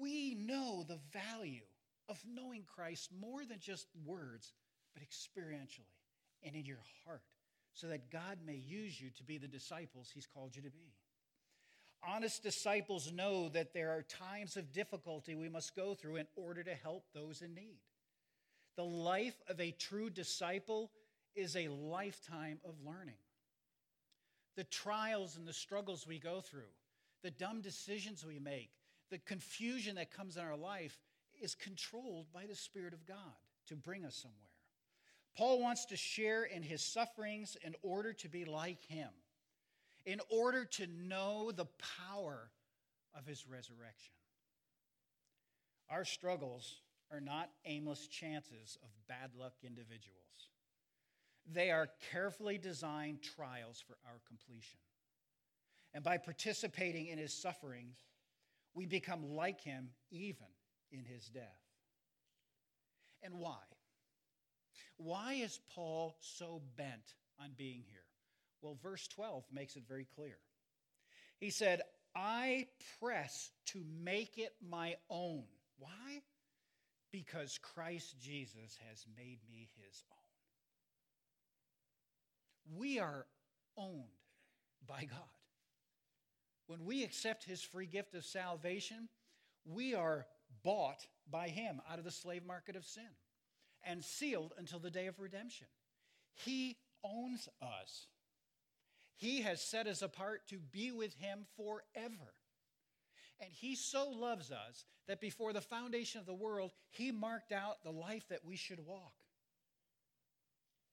we 0.00 0.35
know 0.35 0.83
the 0.83 0.98
value 1.12 1.66
of 2.09 2.18
knowing 2.26 2.64
Christ 2.74 3.11
more 3.20 3.44
than 3.44 3.59
just 3.61 3.88
words, 4.07 4.55
but 4.94 5.02
experientially 5.02 5.92
and 6.42 6.57
in 6.57 6.64
your 6.64 6.81
heart, 7.05 7.20
so 7.74 7.88
that 7.88 8.11
God 8.11 8.38
may 8.46 8.55
use 8.55 8.98
you 8.98 9.11
to 9.11 9.22
be 9.22 9.37
the 9.37 9.46
disciples 9.46 10.11
He's 10.14 10.26
called 10.26 10.57
you 10.57 10.62
to 10.62 10.70
be. 10.70 10.94
Honest 12.02 12.42
disciples 12.42 13.12
know 13.12 13.50
that 13.50 13.74
there 13.74 13.90
are 13.90 14.07
times 14.09 14.57
of 14.57 14.72
difficulty 14.72 15.35
we 15.35 15.50
must 15.50 15.76
go 15.76 15.92
through 15.92 16.16
in 16.16 16.26
order 16.35 16.64
to 16.64 16.74
help 16.76 17.05
those 17.12 17.42
in 17.42 17.52
need. 17.55 17.81
The 18.76 18.85
life 18.85 19.37
of 19.50 19.61
a 19.61 19.72
true 19.72 20.09
disciple 20.09 20.90
is 21.37 21.55
a 21.55 21.68
lifetime 21.68 22.59
of 22.64 22.75
learning. 22.85 23.18
The 24.57 24.64
trials 24.64 25.37
and 25.37 25.46
the 25.46 25.53
struggles 25.53 26.07
we 26.07 26.18
go 26.18 26.40
through, 26.40 26.72
the 27.22 27.31
dumb 27.31 27.61
decisions 27.61 28.25
we 28.25 28.38
make, 28.38 28.70
the 29.11 29.18
confusion 29.18 29.96
that 29.96 30.11
comes 30.11 30.37
in 30.37 30.42
our 30.42 30.57
life 30.57 30.99
is 31.40 31.55
controlled 31.55 32.33
by 32.33 32.46
the 32.46 32.55
Spirit 32.55 32.94
of 32.94 33.07
God 33.07 33.16
to 33.68 33.77
bring 33.77 34.05
us 34.05 34.16
somewhere. 34.16 34.40
Paul 35.37 35.61
wants 35.61 35.85
to 35.87 35.96
share 35.96 36.44
in 36.44 36.62
his 36.62 36.83
sufferings 36.83 37.57
in 37.62 37.75
order 37.83 38.14
to 38.14 38.29
be 38.29 38.46
like 38.46 38.83
him, 38.85 39.11
in 40.07 40.20
order 40.31 40.64
to 40.64 40.87
know 40.87 41.53
the 41.53 41.66
power 42.09 42.51
of 43.14 43.27
his 43.27 43.46
resurrection. 43.46 44.14
Our 45.90 46.05
struggles 46.05 46.81
are 47.12 47.20
not 47.20 47.51
aimless 47.66 48.07
chances 48.09 48.79
of 48.83 48.88
bad 49.09 49.31
luck 49.38 49.53
individuals. 49.62 50.22
They 51.52 51.70
are 51.70 51.88
carefully 52.11 52.59
designed 52.59 53.22
trials 53.22 53.82
for 53.87 53.96
our 54.06 54.20
completion. 54.26 54.80
And 55.94 56.02
by 56.02 56.18
participating 56.18 57.06
in 57.06 57.18
his 57.18 57.32
sufferings, 57.32 57.96
we 58.74 58.87
become 58.87 59.35
like 59.35 59.61
him 59.61 59.90
even 60.11 60.46
in 60.90 61.04
his 61.04 61.26
death. 61.28 61.62
And 63.22 63.38
why? 63.38 63.62
Why 64.98 65.35
is 65.35 65.61
Paul 65.74 66.16
so 66.20 66.62
bent 66.76 67.14
on 67.40 67.50
being 67.56 67.82
here? 67.88 68.04
Well, 68.62 68.78
verse 68.82 69.06
12 69.09 69.44
makes 69.52 69.76
it 69.76 69.85
very 69.88 70.06
clear. 70.14 70.38
He 71.38 71.50
said, 71.50 71.82
I 72.14 72.66
press 73.00 73.50
to 73.66 73.82
make 74.02 74.38
it 74.38 74.54
my 74.66 74.96
own. 75.11 75.44
Why? 75.78 76.22
Because 77.12 77.59
Christ 77.59 78.18
Jesus 78.20 78.78
has 78.88 79.04
made 79.16 79.38
me 79.48 79.68
his 79.76 80.02
own. 80.11 80.25
We 82.74 82.98
are 82.98 83.26
owned 83.76 84.05
by 84.87 85.05
God. 85.05 85.20
When 86.66 86.85
we 86.85 87.05
accept 87.05 87.44
his 87.44 87.62
free 87.62 87.87
gift 87.87 88.14
of 88.14 88.24
salvation, 88.24 89.09
we 89.64 89.94
are 89.94 90.26
bought 90.64 91.07
by 91.31 91.48
him 91.48 91.81
out 91.90 91.98
of 91.98 92.05
the 92.05 92.11
slave 92.11 92.44
market 92.44 92.76
of 92.76 92.85
sin 92.85 93.05
and 93.85 94.05
sealed 94.05 94.52
until 94.59 94.79
the 94.79 94.90
day 94.90 95.07
of 95.07 95.20
redemption. 95.20 95.68
He 96.35 96.76
owns 97.05 97.48
us. 97.62 98.07
He 99.16 99.42
has 99.42 99.62
set 99.62 99.87
us 99.87 100.02
apart 100.02 100.46
to 100.48 100.59
be 100.59 100.90
with 100.90 101.14
him 101.14 101.46
forever. 101.57 102.35
And 103.40 103.50
he 103.52 103.76
so 103.76 104.09
loves 104.11 104.50
us 104.50 104.85
that 105.09 105.20
before 105.20 105.52
the 105.52 105.61
foundation 105.61 106.20
of 106.20 106.26
the 106.26 106.35
world, 106.35 106.72
he 106.90 107.12
marked 107.12 107.52
out 107.52 107.83
the 107.83 107.92
life 107.92 108.26
that 108.29 108.44
we 108.44 108.57
should 108.57 108.81
walk. 108.85 109.12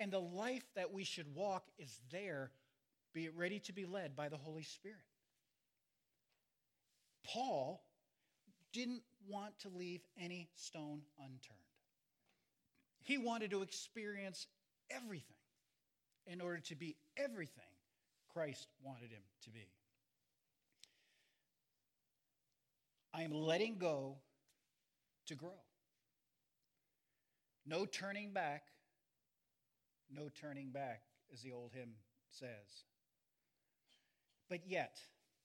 And 0.04 0.12
the 0.12 0.20
life 0.20 0.66
that 0.76 0.92
we 0.92 1.06
should 1.06 1.34
walk 1.34 1.64
is 1.80 2.02
there, 2.12 2.52
be 3.14 3.30
ready 3.30 3.60
to 3.60 3.72
be 3.72 3.86
led 3.86 4.18
by 4.18 4.28
the 4.28 4.36
Holy 4.36 4.64
Spirit. 4.64 4.98
Paul 7.26 7.82
didn't 8.74 9.04
want 9.30 9.58
to 9.60 9.70
leave 9.70 10.02
any 10.20 10.50
stone 10.56 11.04
unturned. 11.18 11.58
He 13.04 13.18
wanted 13.18 13.52
to 13.52 13.62
experience 13.62 14.48
everything 14.92 15.38
in 16.28 16.42
order 16.42 16.60
to 16.60 16.76
be 16.76 16.98
everything 17.16 17.64
Christ 18.34 18.68
wanted 18.84 19.10
him 19.10 19.24
to 19.44 19.52
be. 19.52 19.70
I 23.14 23.22
am 23.22 23.32
letting 23.32 23.78
go 23.78 24.18
to 25.28 25.36
grow. 25.36 25.62
No 27.66 27.86
turning 27.86 28.32
back, 28.32 28.64
no 30.16 30.30
turning 30.42 30.70
back, 30.70 31.02
as 31.32 31.42
the 31.42 31.52
old 31.52 31.72
hymn 31.74 31.96
says. 32.30 32.86
But 34.50 34.68
yet, 34.68 35.00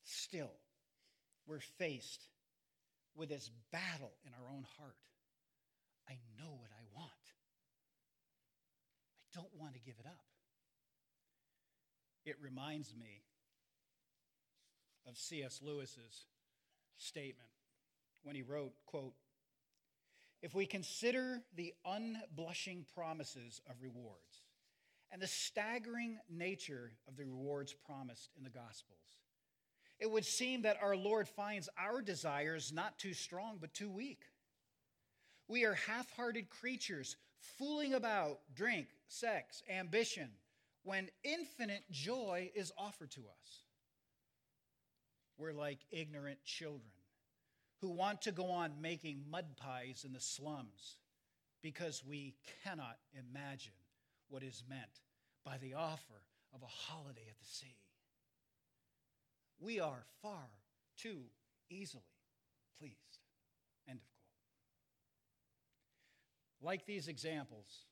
still, 0.05 0.53
we're 1.47 1.61
faced 1.61 2.23
with 3.15 3.29
this 3.29 3.51
battle 3.73 4.13
in 4.27 4.33
our 4.35 4.51
own 4.51 4.67
heart. 4.79 4.97
I 6.09 6.15
know 6.39 6.51
what 6.51 6.71
I 6.71 6.85
want. 6.97 7.11
I 9.17 9.41
don't 9.41 9.55
want 9.59 9.75
to 9.75 9.81
give 9.81 9.97
it 9.99 10.07
up. 10.07 10.25
It 12.25 12.37
reminds 12.43 12.95
me 12.95 13.23
of 15.07 15.17
C.S. 15.17 15.61
Lewis's 15.63 16.27
statement 16.97 17.49
when 18.23 18.35
he 18.35 18.43
wrote, 18.43 18.73
quote, 18.87 19.15
if 20.43 20.55
we 20.55 20.67
consider 20.67 21.43
the 21.57 21.73
unblushing 21.87 22.85
promises 22.95 23.61
of 23.69 23.83
rewards 23.83 24.43
and 25.11 25.23
the 25.23 25.27
staggering 25.27 26.19
nature 26.31 26.93
of 27.07 27.17
the 27.17 27.25
rewards 27.25 27.75
promised 27.87 28.31
in 28.37 28.45
the 28.45 28.51
Gospels, 28.51 28.99
it 29.99 30.11
would 30.11 30.25
seem 30.25 30.63
that 30.63 30.79
our 30.83 30.97
Lord 30.97 31.29
finds 31.29 31.69
our 31.79 32.03
desires 32.03 32.73
not 32.73 32.99
too 32.99 33.15
strong, 33.15 33.59
but 33.61 33.75
too 33.75 33.91
weak. 33.91 34.21
We 35.49 35.65
are 35.65 35.75
half 35.75 36.11
hearted 36.15 36.51
creatures 36.51 37.17
fooling 37.59 37.95
about 37.95 38.41
drink, 38.55 38.89
sex, 39.09 39.63
ambition, 39.71 40.29
when 40.85 41.09
infinite 41.25 41.85
joy 41.91 42.51
is 42.55 42.73
offered 42.79 43.11
to 43.13 43.21
us. 43.21 43.63
We're 45.37 45.53
like 45.53 45.79
ignorant 45.91 46.45
children 46.45 46.93
who 47.81 47.91
want 47.91 48.23
to 48.23 48.33
go 48.33 48.51
on 48.51 48.81
making 48.81 49.25
mud 49.31 49.57
pies 49.57 50.05
in 50.05 50.13
the 50.13 50.21
slums 50.21 50.97
because 51.63 52.05
we 52.05 52.35
cannot 52.65 52.99
imagine 53.13 53.73
what 54.29 54.43
is 54.43 54.63
meant 54.69 55.01
by 55.45 55.59
the 55.59 55.75
offer 55.75 56.23
of 56.55 56.63
a 56.63 56.67
holiday 56.67 57.27
at 57.29 57.39
the 57.39 57.45
sea. 57.45 57.77
We 59.61 59.81
are 59.81 60.05
far 60.23 60.49
too 60.97 61.23
easily 61.71 62.03
pleased. 62.79 63.19
End 63.89 63.99
of 63.99 64.09
quote. 66.61 66.69
Like 66.69 66.87
these 66.87 67.09
examples, 67.09 67.87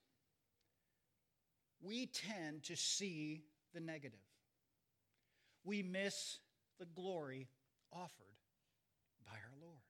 we 1.82 2.06
tend 2.06 2.64
to 2.64 2.76
see 2.76 3.42
the 3.74 3.80
negative. 3.80 4.18
We 5.64 5.82
miss 5.82 6.38
the 6.78 6.86
glory 6.86 7.48
offered 7.92 8.36
by 9.24 9.32
our 9.32 9.60
Lord. 9.60 9.80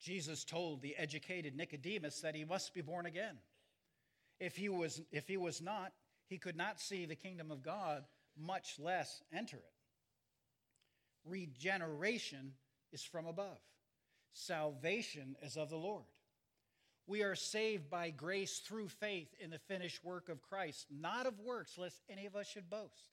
Jesus 0.00 0.44
told 0.44 0.80
the 0.80 0.96
educated 0.96 1.56
Nicodemus 1.56 2.20
that 2.20 2.34
he 2.34 2.44
must 2.44 2.72
be 2.72 2.80
born 2.80 3.06
again. 3.06 3.36
If 4.40 4.56
he 4.56 4.68
was, 4.68 5.00
if 5.12 5.28
he 5.28 5.36
was 5.36 5.60
not, 5.60 5.92
he 6.26 6.38
could 6.38 6.56
not 6.56 6.80
see 6.80 7.04
the 7.04 7.14
kingdom 7.14 7.50
of 7.50 7.62
God, 7.62 8.04
much 8.36 8.78
less 8.78 9.22
enter 9.32 9.58
it. 9.58 9.72
Regeneration 11.24 12.52
is 12.92 13.04
from 13.04 13.26
above, 13.26 13.60
salvation 14.32 15.36
is 15.42 15.56
of 15.56 15.68
the 15.68 15.76
Lord. 15.76 16.04
We 17.06 17.22
are 17.22 17.34
saved 17.34 17.90
by 17.90 18.10
grace 18.10 18.60
through 18.60 18.88
faith 18.88 19.34
in 19.40 19.50
the 19.50 19.58
finished 19.58 20.04
work 20.04 20.28
of 20.28 20.42
Christ, 20.42 20.86
not 20.90 21.26
of 21.26 21.40
works, 21.40 21.76
lest 21.76 22.00
any 22.08 22.26
of 22.26 22.36
us 22.36 22.46
should 22.46 22.70
boast. 22.70 23.10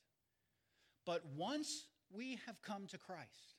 But 1.06 1.26
once 1.36 1.88
we 2.12 2.38
have 2.46 2.62
come 2.62 2.86
to 2.88 2.98
Christ, 2.98 3.56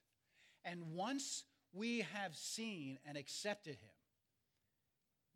and 0.64 0.94
once 0.94 1.44
we 1.72 2.06
have 2.14 2.36
seen 2.36 2.98
and 3.04 3.18
accepted 3.18 3.74
him, 3.76 3.90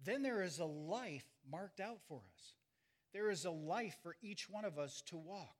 then 0.04 0.22
there 0.22 0.42
is 0.42 0.58
a 0.58 0.64
life 0.64 1.26
marked 1.50 1.80
out 1.80 1.98
for 2.08 2.18
us. 2.34 2.54
There 3.12 3.30
is 3.30 3.44
a 3.44 3.50
life 3.50 3.96
for 4.02 4.16
each 4.22 4.48
one 4.48 4.64
of 4.64 4.78
us 4.78 5.02
to 5.06 5.16
walk. 5.16 5.56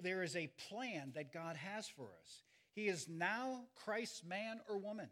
There 0.00 0.22
is 0.22 0.36
a 0.36 0.50
plan 0.68 1.12
that 1.14 1.32
God 1.32 1.56
has 1.56 1.88
for 1.88 2.08
us. 2.22 2.42
He 2.74 2.88
is 2.88 3.08
now 3.08 3.64
Christ's 3.74 4.24
man 4.24 4.60
or 4.68 4.78
woman. 4.78 5.08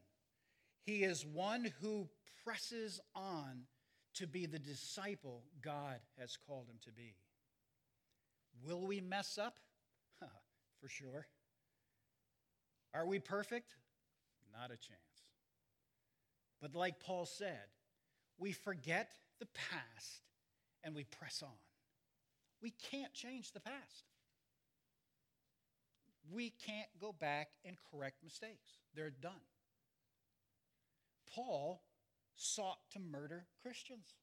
He 0.85 1.03
is 1.03 1.27
one 1.27 1.73
who 1.81 2.09
presses 2.45 3.01
on 3.15 3.63
to 4.15 4.27
be 4.27 4.47
the 4.47 4.59
disciple 4.59 5.43
God 5.61 5.99
has 6.19 6.37
called 6.37 6.69
him 6.69 6.79
to 6.85 6.93
be. 6.93 7.15
Will 8.65 8.87
we 8.87 9.01
mess 9.01 9.37
up? 9.37 9.59
for 10.81 10.89
sure. 10.89 11.27
Are 12.95 13.07
we 13.07 13.19
perfect? 13.19 13.75
Not 14.53 14.67
a 14.67 14.77
chance. 14.77 15.01
But 16.61 16.75
like 16.75 17.01
Paul 17.01 17.27
said, 17.27 17.67
we 18.39 18.53
forget 18.53 19.13
the 19.39 19.47
past 19.47 20.23
and 20.85 20.95
we 20.95 21.05
press 21.05 21.43
on. 21.43 21.59
We 22.63 22.73
can't 22.91 23.13
change 23.13 23.53
the 23.53 23.61
past. 23.61 24.05
We 26.33 26.53
can't 26.67 26.89
go 27.01 27.13
back 27.13 27.49
and 27.65 27.77
correct 27.91 28.23
mistakes, 28.25 28.79
they're 28.95 29.11
done. 29.11 29.33
Paul 31.35 31.83
sought 32.35 32.79
to 32.93 32.99
murder 32.99 33.47
Christians. 33.63 34.15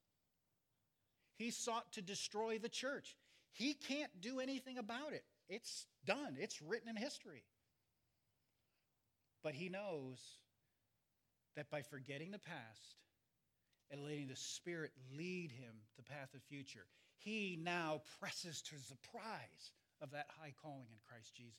He 1.36 1.50
sought 1.50 1.92
to 1.92 2.02
destroy 2.02 2.58
the 2.58 2.68
church. 2.68 3.16
He 3.52 3.74
can't 3.74 4.20
do 4.20 4.40
anything 4.40 4.78
about 4.78 5.12
it. 5.12 5.24
It's 5.48 5.86
done, 6.04 6.36
it's 6.38 6.62
written 6.62 6.88
in 6.88 6.96
history. 6.96 7.44
But 9.42 9.54
he 9.54 9.68
knows 9.68 10.18
that 11.56 11.70
by 11.70 11.82
forgetting 11.82 12.30
the 12.30 12.38
past 12.38 12.96
and 13.90 14.02
letting 14.02 14.26
the 14.26 14.36
Spirit 14.36 14.92
lead 15.16 15.50
him 15.50 15.74
the 15.96 16.02
path 16.02 16.34
of 16.34 16.42
future, 16.42 16.86
he 17.18 17.58
now 17.62 18.02
presses 18.20 18.62
to 18.62 18.74
the 18.88 18.96
prize 19.10 19.72
of 20.00 20.10
that 20.10 20.26
high 20.38 20.52
calling 20.62 20.86
in 20.90 20.98
Christ 21.08 21.34
Jesus. 21.34 21.54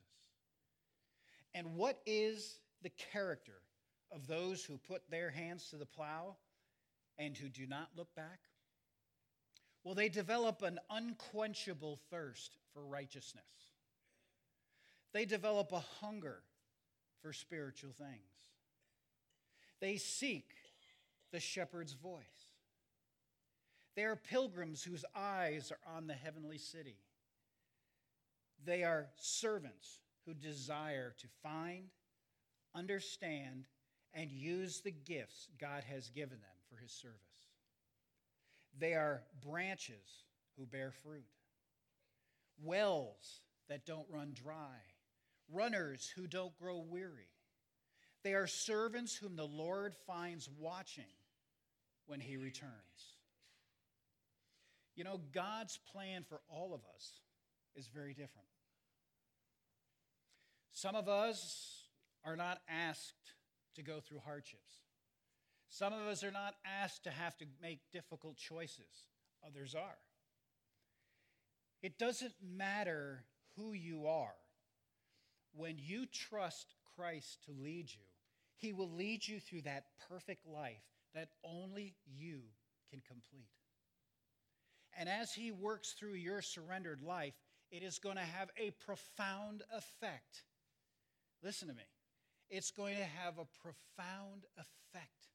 And 1.54 1.76
what 1.76 2.02
is 2.06 2.60
the 2.82 2.92
character 3.12 3.62
of 4.12 4.28
those 4.28 4.64
who 4.64 4.78
put 4.78 5.10
their 5.10 5.30
hands 5.30 5.70
to 5.70 5.78
the 5.78 5.86
plow 5.86 6.36
and 7.18 7.36
who 7.36 7.50
do 7.50 7.66
not 7.66 7.90
look 7.96 8.14
back? 8.16 8.40
Well, 9.84 9.96
they 9.96 10.10
develop 10.10 10.64
an 10.64 10.80
unquenchable 10.90 12.00
thirst 12.10 12.58
for 12.74 12.86
righteousness. 12.86 13.44
They 15.14 15.26
develop 15.26 15.72
a 15.72 15.80
hunger 16.02 16.40
for 17.22 17.32
spiritual 17.32 17.94
things. 17.94 18.20
They 19.80 19.98
seek 19.98 20.50
the 21.36 21.42
shepherd's 21.42 21.92
voice. 21.92 22.54
They 23.98 24.06
are 24.06 24.16
pilgrims 24.16 24.82
whose 24.82 25.04
eyes 25.14 25.70
are 25.70 25.96
on 25.98 26.08
the 26.08 26.14
heavenly 26.14 26.58
city. 26.58 26.96
They 28.64 28.86
are 28.86 29.10
servants 29.18 30.00
who 30.26 30.34
desire 30.34 31.14
to 31.20 31.28
find, 31.44 31.90
understand, 32.74 33.66
and 34.14 34.32
use 34.32 34.80
the 34.80 34.94
gifts 34.94 35.50
God 35.60 35.84
has 35.84 36.10
given 36.10 36.40
them 36.40 36.58
for 36.70 36.82
his 36.82 36.94
service. 36.94 37.20
They 38.80 38.94
are 38.94 39.24
branches 39.46 40.24
who 40.58 40.66
bear 40.66 40.94
fruit, 41.04 41.28
wells 42.64 43.42
that 43.68 43.86
don't 43.86 44.08
run 44.10 44.32
dry 44.34 44.80
runners 45.52 46.12
who 46.16 46.28
don't 46.28 46.58
grow 46.58 46.80
weary. 46.80 47.28
They 48.24 48.36
are 48.36 48.48
servants 48.48 49.16
whom 49.16 49.36
the 49.36 49.46
Lord 49.46 49.96
finds 50.08 50.50
watching 50.58 51.04
when 52.08 52.20
he 52.20 52.38
returns. 52.38 52.72
You 54.96 55.04
know, 55.04 55.20
God's 55.34 55.80
plan 55.92 56.24
for 56.28 56.42
all 56.48 56.74
of 56.74 56.82
us 56.96 57.20
is 57.76 57.88
very 57.88 58.14
different. 58.14 58.48
Some 60.72 60.96
of 60.96 61.08
us 61.08 61.88
are 62.24 62.36
not 62.36 62.60
asked 62.70 63.34
to 63.76 63.82
go 63.82 64.00
through 64.00 64.20
hardships. 64.20 64.82
Some 65.70 65.94
of 65.94 66.08
us 66.08 66.24
are 66.24 66.32
not 66.32 66.56
asked 66.66 67.04
to 67.04 67.12
have 67.12 67.38
to 67.38 67.46
make 67.62 67.80
difficult 67.92 68.38
choices. 68.38 69.08
Others 69.46 69.76
are. 69.76 69.98
It 71.82 72.00
doesn't 72.00 72.34
matter 72.42 73.26
who 73.58 73.74
you 73.74 74.08
are 74.08 74.36
when 75.56 75.76
you 75.78 76.06
trust 76.06 76.76
Christ 76.96 77.44
to 77.46 77.52
lead 77.52 77.90
you, 77.92 78.06
He 78.58 78.74
will 78.74 78.92
lead 78.92 79.28
you 79.28 79.40
through 79.40 79.62
that 79.62 79.86
perfect 80.10 80.46
life 80.48 80.84
that 81.16 81.30
only 81.44 81.96
you 82.06 82.42
can 82.92 83.02
complete. 83.08 83.50
And 84.98 85.10
as 85.10 85.34
He 85.34 85.52
works 85.52 85.94
through 85.98 86.14
your 86.14 86.42
surrendered 86.42 87.02
life, 87.02 87.34
it 87.72 87.82
is 87.84 87.98
going 87.98 88.18
to 88.18 88.22
have 88.22 88.50
a 88.58 88.72
profound 88.72 89.64
effect. 89.76 90.44
Listen 91.44 91.68
to 91.68 91.74
me. 91.74 91.84
It's 92.50 92.72
going 92.72 92.96
to 92.96 93.04
have 93.04 93.40
a 93.40 93.46
profound 93.62 94.44
effect 94.58 95.30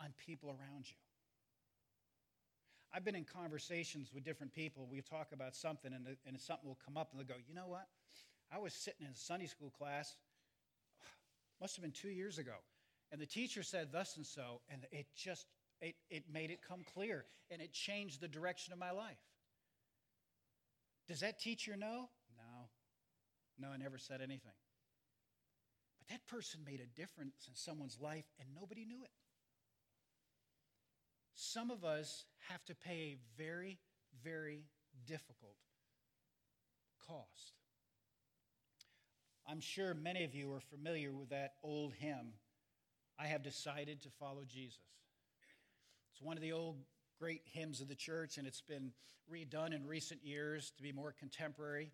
on 0.00 0.14
people 0.24 0.48
around 0.48 0.88
you. 0.88 0.96
I've 2.94 3.04
been 3.04 3.14
in 3.14 3.24
conversations 3.24 4.10
with 4.14 4.22
different 4.22 4.52
people. 4.52 4.86
We 4.90 5.00
talk 5.00 5.28
about 5.32 5.56
something, 5.56 5.92
and, 5.92 6.06
and 6.26 6.38
something 6.40 6.68
will 6.68 6.78
come 6.84 6.96
up, 6.96 7.10
and 7.10 7.20
they'll 7.20 7.36
go, 7.36 7.40
You 7.48 7.54
know 7.54 7.66
what? 7.66 7.86
I 8.54 8.58
was 8.58 8.74
sitting 8.74 9.06
in 9.06 9.12
a 9.12 9.16
Sunday 9.16 9.46
school 9.46 9.70
class, 9.70 10.14
must 11.60 11.74
have 11.76 11.82
been 11.82 11.92
two 11.92 12.10
years 12.10 12.38
ago, 12.38 12.52
and 13.12 13.20
the 13.20 13.26
teacher 13.26 13.62
said 13.62 13.92
thus 13.92 14.16
and 14.16 14.26
so, 14.26 14.62
and 14.68 14.84
it 14.90 15.06
just 15.14 15.46
It, 15.82 15.96
it 16.10 16.24
made 16.30 16.50
it 16.52 16.60
come 16.62 16.84
clear 16.94 17.26
and 17.50 17.60
it 17.60 17.72
changed 17.72 18.20
the 18.20 18.28
direction 18.28 18.72
of 18.72 18.78
my 18.78 18.92
life. 18.92 19.22
Does 21.08 21.20
that 21.20 21.40
teacher 21.40 21.76
know? 21.76 22.08
No. 22.36 22.70
No, 23.58 23.68
I 23.74 23.76
never 23.76 23.98
said 23.98 24.20
anything. 24.20 24.56
But 25.98 26.06
that 26.08 26.26
person 26.28 26.60
made 26.64 26.80
a 26.80 26.86
difference 26.86 27.48
in 27.48 27.54
someone's 27.54 27.98
life 28.00 28.26
and 28.38 28.48
nobody 28.54 28.84
knew 28.84 29.02
it. 29.02 29.10
Some 31.34 31.72
of 31.72 31.84
us 31.84 32.26
have 32.48 32.64
to 32.66 32.74
pay 32.74 33.16
a 33.16 33.18
very, 33.36 33.80
very 34.22 34.66
difficult 35.04 35.58
cost. 37.08 37.58
I'm 39.48 39.60
sure 39.60 39.94
many 39.94 40.22
of 40.24 40.34
you 40.34 40.52
are 40.52 40.60
familiar 40.60 41.12
with 41.12 41.30
that 41.30 41.54
old 41.64 41.94
hymn, 41.94 42.34
I 43.22 43.26
have 43.26 43.42
decided 43.44 44.02
to 44.02 44.08
follow 44.18 44.42
Jesus. 44.48 44.80
It's 46.12 46.20
one 46.20 46.36
of 46.36 46.42
the 46.42 46.52
old 46.52 46.78
great 47.20 47.42
hymns 47.44 47.80
of 47.80 47.86
the 47.86 47.94
church, 47.94 48.36
and 48.36 48.48
it's 48.48 48.62
been 48.62 48.90
redone 49.32 49.72
in 49.72 49.86
recent 49.86 50.24
years 50.24 50.72
to 50.76 50.82
be 50.82 50.90
more 50.90 51.14
contemporary. 51.16 51.92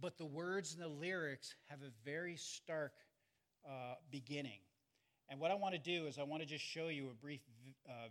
But 0.00 0.18
the 0.18 0.26
words 0.26 0.74
and 0.74 0.82
the 0.82 0.88
lyrics 0.88 1.56
have 1.70 1.80
a 1.80 1.90
very 2.04 2.36
stark 2.36 2.92
uh, 3.66 3.94
beginning. 4.12 4.60
And 5.28 5.40
what 5.40 5.50
I 5.50 5.54
want 5.54 5.74
to 5.74 5.80
do 5.80 6.06
is 6.06 6.18
I 6.18 6.22
want 6.22 6.42
to 6.42 6.48
just 6.48 6.64
show 6.64 6.86
you 6.86 7.08
a 7.10 7.14
brief 7.14 7.40
uh, 7.88 7.92
uh, 7.92 8.08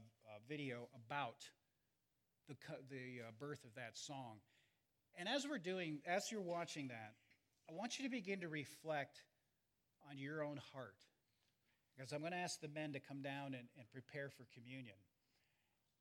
video 0.50 0.90
about 1.08 1.38
the, 2.50 2.56
the 2.90 3.22
uh, 3.26 3.32
birth 3.40 3.64
of 3.64 3.74
that 3.76 3.98
song. 3.98 4.40
And 5.18 5.30
as 5.30 5.48
we're 5.48 5.60
doing, 5.60 6.00
as 6.06 6.30
you're 6.30 6.42
watching 6.42 6.90
that, 6.90 7.14
I 7.70 7.74
want 7.74 8.00
you 8.00 8.04
to 8.04 8.12
begin 8.12 8.42
to 8.42 8.50
reflect 8.50 9.24
on 10.10 10.18
your 10.18 10.44
own 10.44 10.60
heart. 10.74 10.98
Because 11.96 12.12
I'm 12.14 12.22
going 12.22 12.32
to 12.32 12.38
ask 12.38 12.60
the 12.60 12.68
men 12.68 12.94
to 12.94 13.00
come 13.00 13.22
down 13.22 13.54
and, 13.54 13.68
and 13.78 13.90
prepare 13.92 14.30
for 14.30 14.46
communion. 14.54 14.96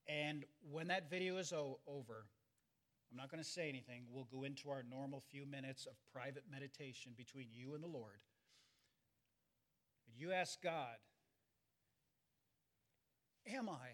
And 0.08 0.44
when 0.70 0.88
that 0.88 1.10
video 1.10 1.36
is 1.36 1.52
o- 1.52 1.80
over, 1.86 2.26
I'm 3.10 3.16
not 3.16 3.30
going 3.30 3.42
to 3.42 3.48
say 3.48 3.68
anything. 3.68 4.04
We'll 4.10 4.28
go 4.32 4.44
into 4.44 4.70
our 4.70 4.82
normal 4.88 5.22
few 5.30 5.44
minutes 5.44 5.86
of 5.86 5.94
private 6.12 6.44
meditation 6.50 7.12
between 7.16 7.48
you 7.52 7.74
and 7.74 7.82
the 7.82 7.88
Lord. 7.88 8.20
And 10.06 10.16
you 10.16 10.32
ask 10.32 10.60
God, 10.62 10.96
Am 13.46 13.68
I 13.68 13.88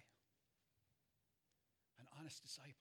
an 1.98 2.06
honest 2.18 2.42
disciple? 2.42 2.72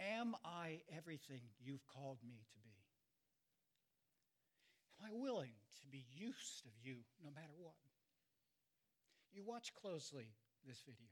Am 0.00 0.34
I 0.44 0.80
everything 0.96 1.42
you've 1.60 1.84
called 1.86 2.18
me 2.26 2.44
to 2.52 2.58
be? 2.60 2.70
Am 5.00 5.10
I 5.10 5.20
willing 5.20 5.52
to 5.80 5.86
be 5.86 6.04
used 6.12 6.66
of 6.66 6.72
you 6.82 6.96
no 7.22 7.30
matter 7.30 7.54
what? 7.56 7.78
You 9.32 9.42
watch 9.44 9.72
closely 9.74 10.28
this 10.66 10.82
video. 10.82 11.08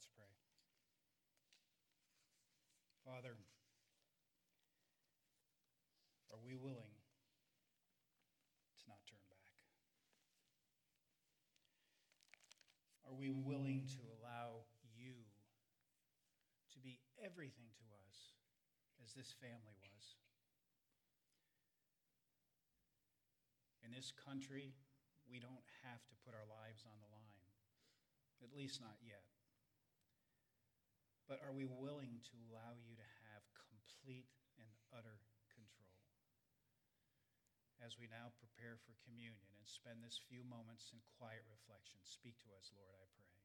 Let's 0.00 0.16
pray. 0.16 0.32
Father, 3.04 3.36
are 6.32 6.40
we 6.40 6.56
willing 6.56 6.96
to 8.80 8.84
not 8.88 9.04
turn 9.04 9.20
back? 9.28 9.52
Are 13.04 13.12
we 13.12 13.28
willing 13.28 13.84
to 13.92 14.00
allow 14.16 14.64
you 14.96 15.20
to 16.72 16.78
be 16.80 16.96
everything 17.20 17.68
to 17.76 17.84
us 18.08 18.40
as 19.04 19.12
this 19.12 19.36
family 19.36 19.76
was? 19.84 20.16
In 23.84 23.92
this 23.92 24.16
country, 24.16 24.72
we 25.28 25.44
don't 25.44 25.68
have 25.84 26.00
to 26.08 26.16
put 26.24 26.32
our 26.32 26.48
lives 26.48 26.88
on 26.88 26.96
the 27.04 27.12
line, 27.12 27.44
at 28.40 28.56
least 28.56 28.80
not 28.80 28.96
yet. 29.04 29.28
But 31.30 31.46
are 31.46 31.54
we 31.54 31.62
willing 31.62 32.18
to 32.34 32.36
allow 32.50 32.74
you 32.74 32.98
to 32.98 33.08
have 33.22 33.46
complete 33.54 34.26
and 34.58 34.66
utter 34.90 35.22
control? 35.54 35.94
As 37.78 37.94
we 38.02 38.10
now 38.10 38.34
prepare 38.42 38.82
for 38.82 38.98
communion 39.06 39.54
and 39.54 39.62
spend 39.62 40.02
this 40.02 40.18
few 40.26 40.42
moments 40.42 40.90
in 40.90 40.98
quiet 41.22 41.46
reflection, 41.46 42.02
speak 42.02 42.34
to 42.42 42.50
us, 42.58 42.74
Lord, 42.74 42.98
I 42.98 43.06
pray. 43.14 43.39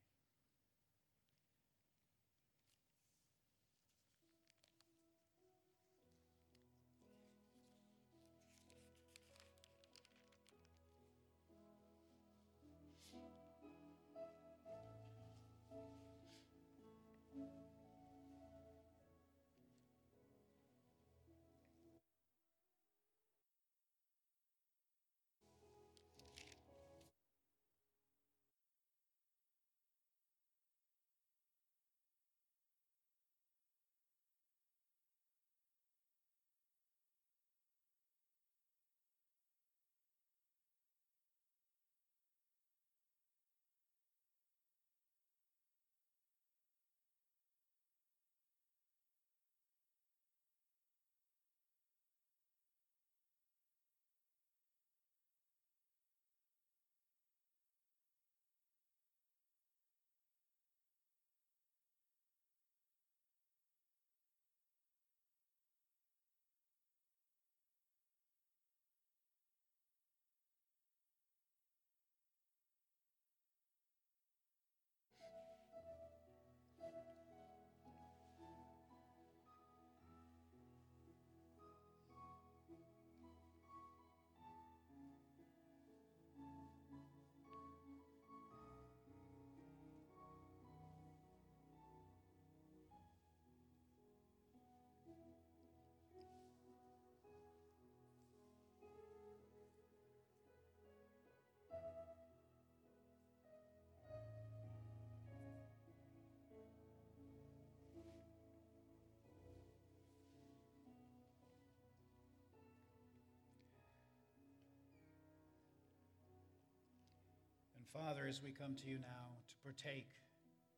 And 117.85 118.01
Father, 118.01 118.25
as 118.27 118.41
we 118.41 118.51
come 118.51 118.75
to 118.81 118.89
you 118.89 118.97
now 118.97 119.37
to 119.47 119.55
partake 119.63 120.09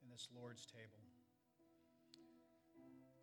in 0.03 0.09
this 0.09 0.27
Lord's 0.35 0.65
table, 0.65 0.99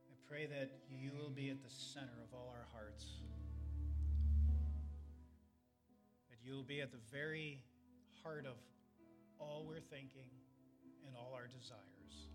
I 0.08 0.14
pray 0.26 0.46
that 0.46 0.70
you 0.88 1.10
will 1.18 1.28
be 1.28 1.50
at 1.50 1.62
the 1.62 1.68
center 1.68 2.16
of 2.22 2.32
all 2.32 2.48
our 2.48 2.66
hearts. 2.72 3.20
That 6.30 6.38
you 6.42 6.54
will 6.54 6.62
be 6.62 6.80
at 6.80 6.92
the 6.92 7.02
very 7.12 7.60
heart 8.22 8.46
of 8.46 8.56
all 9.38 9.64
we're 9.68 9.80
thinking 9.80 10.30
and 11.06 11.14
all 11.16 11.32
our 11.34 11.46
desires. 11.46 12.28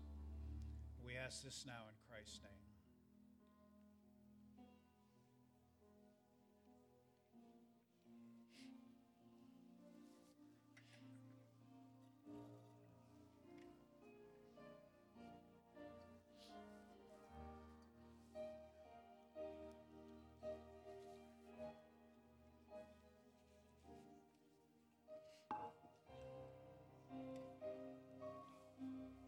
We 1.04 1.16
ask 1.16 1.42
this 1.42 1.64
now 1.66 1.82
in 1.88 1.96
Christ's 2.08 2.40
name. 2.44 2.69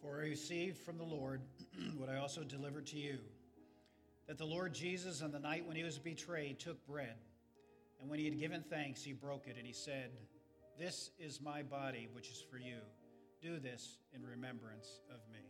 For 0.00 0.18
I 0.18 0.28
received 0.28 0.78
from 0.78 0.98
the 0.98 1.04
Lord 1.04 1.40
what 1.96 2.08
I 2.08 2.16
also 2.16 2.42
delivered 2.42 2.86
to 2.88 2.96
you 2.96 3.18
that 4.28 4.36
the 4.36 4.44
Lord 4.44 4.74
Jesus, 4.74 5.22
on 5.22 5.32
the 5.32 5.38
night 5.38 5.66
when 5.66 5.74
he 5.74 5.82
was 5.82 5.98
betrayed, 5.98 6.58
took 6.58 6.86
bread. 6.86 7.16
And 8.00 8.08
when 8.10 8.18
he 8.18 8.26
had 8.26 8.38
given 8.38 8.62
thanks, 8.68 9.02
he 9.02 9.12
broke 9.12 9.46
it, 9.48 9.56
and 9.56 9.66
he 9.66 9.72
said, 9.72 10.10
This 10.78 11.10
is 11.18 11.40
my 11.40 11.62
body, 11.62 12.08
which 12.12 12.28
is 12.28 12.44
for 12.50 12.58
you. 12.58 12.76
Do 13.40 13.58
this 13.58 13.98
in 14.14 14.22
remembrance 14.22 15.00
of 15.10 15.20
me. 15.32 15.40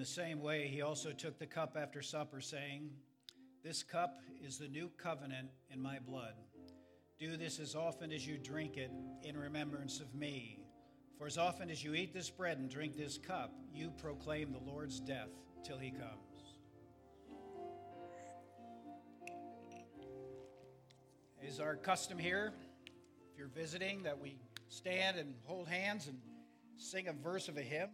The 0.00 0.06
same 0.06 0.40
way, 0.40 0.66
he 0.66 0.80
also 0.80 1.12
took 1.12 1.38
the 1.38 1.46
cup 1.46 1.76
after 1.78 2.00
supper, 2.00 2.40
saying, 2.40 2.88
This 3.62 3.82
cup 3.82 4.22
is 4.42 4.56
the 4.56 4.66
new 4.66 4.90
covenant 4.96 5.50
in 5.70 5.78
my 5.78 5.98
blood. 5.98 6.32
Do 7.18 7.36
this 7.36 7.60
as 7.60 7.74
often 7.74 8.10
as 8.10 8.26
you 8.26 8.38
drink 8.38 8.78
it 8.78 8.90
in 9.22 9.36
remembrance 9.36 10.00
of 10.00 10.14
me. 10.14 10.60
For 11.18 11.26
as 11.26 11.36
often 11.36 11.68
as 11.68 11.84
you 11.84 11.94
eat 11.94 12.14
this 12.14 12.30
bread 12.30 12.56
and 12.56 12.70
drink 12.70 12.96
this 12.96 13.18
cup, 13.18 13.52
you 13.74 13.90
proclaim 13.90 14.52
the 14.52 14.72
Lord's 14.72 15.00
death 15.00 15.28
till 15.62 15.76
he 15.76 15.90
comes. 15.90 16.54
Is 21.42 21.60
our 21.60 21.76
custom 21.76 22.16
here, 22.16 22.54
if 23.30 23.38
you're 23.38 23.48
visiting, 23.48 24.04
that 24.04 24.18
we 24.18 24.38
stand 24.70 25.18
and 25.18 25.34
hold 25.44 25.68
hands 25.68 26.06
and 26.06 26.18
sing 26.78 27.06
a 27.08 27.12
verse 27.12 27.48
of 27.48 27.58
a 27.58 27.62
hymn? 27.62 27.90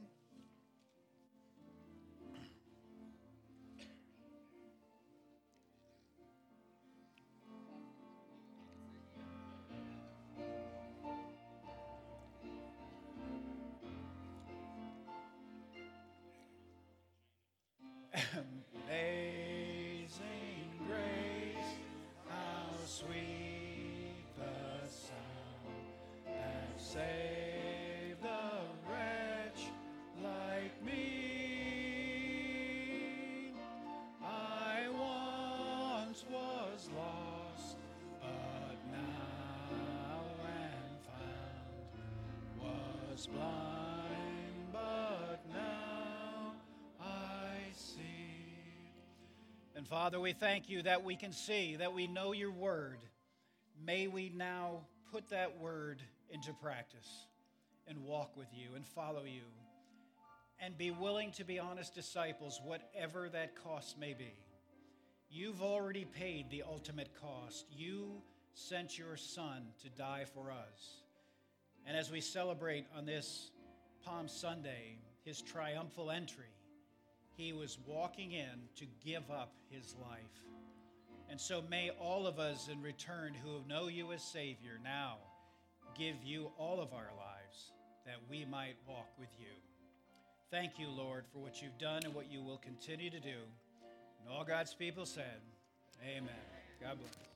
Blind, 43.24 44.72
but 44.72 45.40
now 45.50 46.52
I 47.00 47.56
see. 47.72 48.02
And 49.74 49.86
Father, 49.86 50.20
we 50.20 50.34
thank 50.34 50.68
you 50.68 50.82
that 50.82 51.02
we 51.02 51.16
can 51.16 51.32
see, 51.32 51.76
that 51.76 51.94
we 51.94 52.06
know 52.06 52.32
your 52.32 52.50
word. 52.50 52.98
May 53.82 54.06
we 54.06 54.30
now 54.34 54.80
put 55.10 55.30
that 55.30 55.58
word 55.58 56.02
into 56.30 56.52
practice 56.52 57.08
and 57.88 58.04
walk 58.04 58.36
with 58.36 58.48
you 58.52 58.74
and 58.74 58.86
follow 58.86 59.24
you 59.24 59.44
and 60.60 60.76
be 60.76 60.90
willing 60.90 61.30
to 61.32 61.44
be 61.44 61.58
honest 61.58 61.94
disciples, 61.94 62.60
whatever 62.64 63.28
that 63.28 63.54
cost 63.62 63.98
may 63.98 64.12
be. 64.14 64.34
You've 65.30 65.62
already 65.62 66.04
paid 66.04 66.50
the 66.50 66.64
ultimate 66.66 67.10
cost. 67.20 67.66
You 67.70 68.22
sent 68.54 68.98
your 68.98 69.16
Son 69.16 69.62
to 69.82 69.90
die 69.90 70.24
for 70.32 70.50
us. 70.50 71.05
And 71.86 71.96
as 71.96 72.10
we 72.10 72.20
celebrate 72.20 72.86
on 72.96 73.06
this 73.06 73.50
Palm 74.04 74.28
Sunday 74.28 74.98
his 75.24 75.40
triumphal 75.40 76.10
entry, 76.10 76.44
he 77.36 77.52
was 77.52 77.78
walking 77.86 78.32
in 78.32 78.68
to 78.76 78.86
give 79.04 79.30
up 79.30 79.52
his 79.70 79.94
life. 80.00 80.20
And 81.28 81.40
so 81.40 81.62
may 81.68 81.90
all 82.00 82.26
of 82.26 82.38
us 82.38 82.68
in 82.68 82.80
return 82.82 83.34
who 83.34 83.66
know 83.68 83.88
you 83.88 84.12
as 84.12 84.22
Savior 84.22 84.78
now 84.82 85.16
give 85.98 86.16
you 86.24 86.50
all 86.58 86.80
of 86.80 86.92
our 86.92 87.10
lives 87.16 87.72
that 88.04 88.16
we 88.30 88.44
might 88.44 88.76
walk 88.86 89.08
with 89.18 89.28
you. 89.38 89.46
Thank 90.50 90.78
you, 90.78 90.88
Lord, 90.88 91.24
for 91.32 91.40
what 91.40 91.60
you've 91.60 91.78
done 91.78 92.02
and 92.04 92.14
what 92.14 92.30
you 92.30 92.40
will 92.42 92.58
continue 92.58 93.10
to 93.10 93.20
do. 93.20 93.38
And 94.20 94.28
all 94.32 94.44
God's 94.44 94.74
people 94.74 95.04
said, 95.04 95.40
Amen. 96.02 96.30
God 96.80 96.98
bless. 96.98 97.35